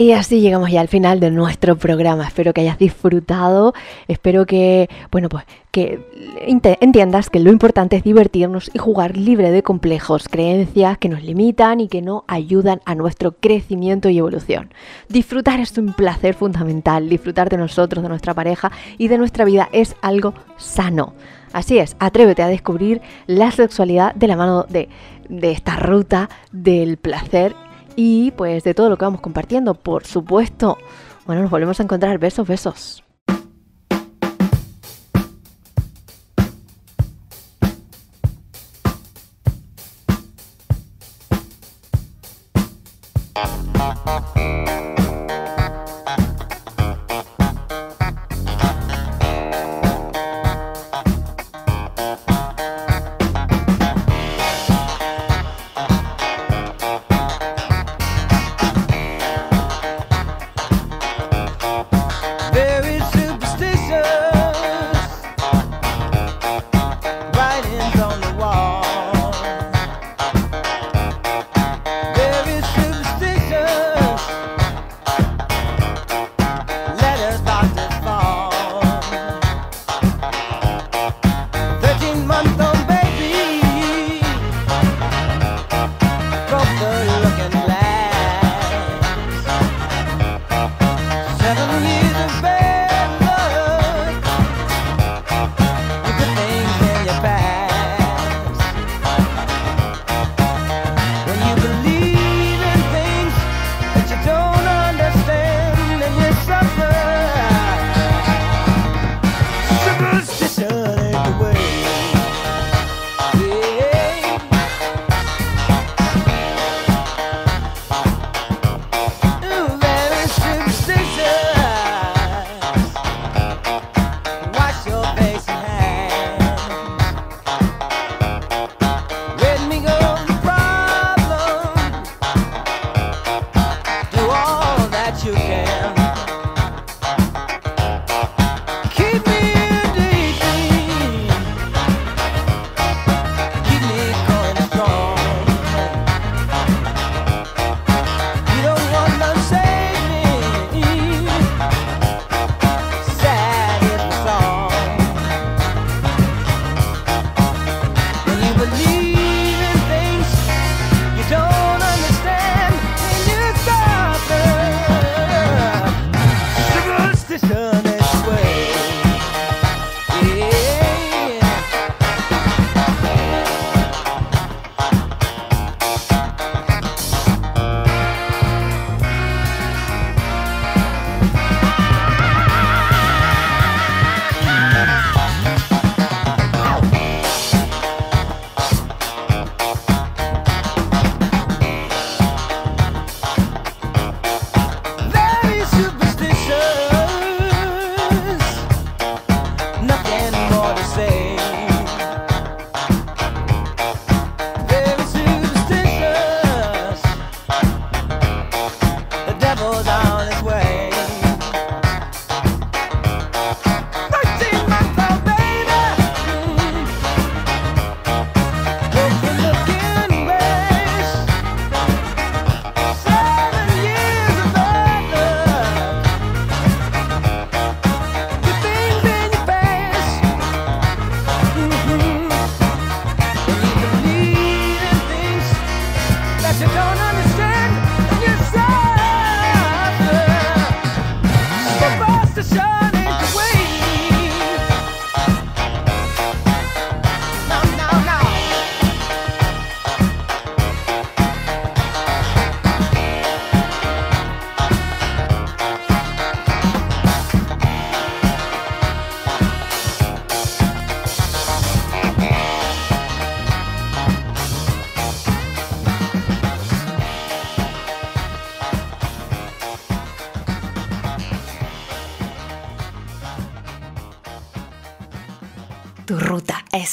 Y 0.00 0.12
así 0.12 0.40
llegamos 0.40 0.70
ya 0.70 0.80
al 0.80 0.88
final 0.88 1.20
de 1.20 1.30
nuestro 1.30 1.76
programa. 1.76 2.26
Espero 2.26 2.54
que 2.54 2.62
hayas 2.62 2.78
disfrutado. 2.78 3.74
Espero 4.08 4.46
que, 4.46 4.88
bueno, 5.10 5.28
pues 5.28 5.44
que 5.72 6.00
entiendas 6.80 7.28
que 7.28 7.38
lo 7.38 7.50
importante 7.50 7.96
es 7.96 8.02
divertirnos 8.02 8.70
y 8.72 8.78
jugar 8.78 9.18
libre 9.18 9.50
de 9.50 9.62
complejos, 9.62 10.26
creencias 10.26 10.96
que 10.96 11.10
nos 11.10 11.22
limitan 11.22 11.80
y 11.80 11.88
que 11.88 12.00
no 12.00 12.24
ayudan 12.28 12.80
a 12.86 12.94
nuestro 12.94 13.32
crecimiento 13.32 14.08
y 14.08 14.16
evolución. 14.16 14.72
Disfrutar 15.10 15.60
es 15.60 15.76
un 15.76 15.92
placer 15.92 16.32
fundamental. 16.32 17.10
Disfrutar 17.10 17.50
de 17.50 17.58
nosotros, 17.58 18.02
de 18.02 18.08
nuestra 18.08 18.32
pareja 18.32 18.72
y 18.96 19.08
de 19.08 19.18
nuestra 19.18 19.44
vida 19.44 19.68
es 19.70 19.96
algo 20.00 20.32
sano. 20.56 21.12
Así 21.52 21.78
es, 21.78 21.94
atrévete 21.98 22.42
a 22.42 22.48
descubrir 22.48 23.02
la 23.26 23.50
sexualidad 23.50 24.14
de 24.14 24.28
la 24.28 24.36
mano 24.36 24.64
de, 24.66 24.88
de 25.28 25.50
esta 25.50 25.76
ruta 25.76 26.30
del 26.52 26.96
placer 26.96 27.54
y 27.96 28.30
pues 28.32 28.64
de 28.64 28.74
todo 28.74 28.88
lo 28.88 28.96
que 28.96 29.04
vamos 29.04 29.20
compartiendo, 29.20 29.74
por 29.74 30.06
supuesto. 30.06 30.78
Bueno, 31.26 31.42
nos 31.42 31.50
volvemos 31.50 31.80
a 31.80 31.82
encontrar. 31.82 32.18
Besos, 32.18 32.46
besos. 32.46 33.04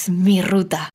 mi 0.10 0.42
ruta. 0.42 0.90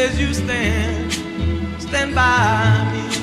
as 0.00 0.18
you 0.18 0.32
stand, 0.32 1.12
stand 1.78 2.14
by 2.14 2.90
me. 2.92 3.19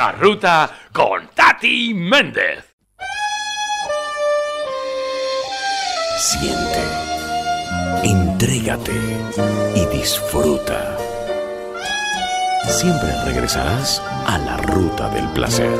la 0.00 0.12
ruta 0.12 0.70
con 0.94 1.28
Tati 1.34 1.92
Méndez. 1.92 2.64
Siente, 6.18 6.84
entrégate 8.02 8.98
y 9.74 9.84
disfruta. 9.94 10.96
Siempre 12.66 13.12
regresarás 13.26 14.00
a 14.26 14.38
la 14.38 14.56
ruta 14.56 15.10
del 15.10 15.28
placer. 15.34 15.78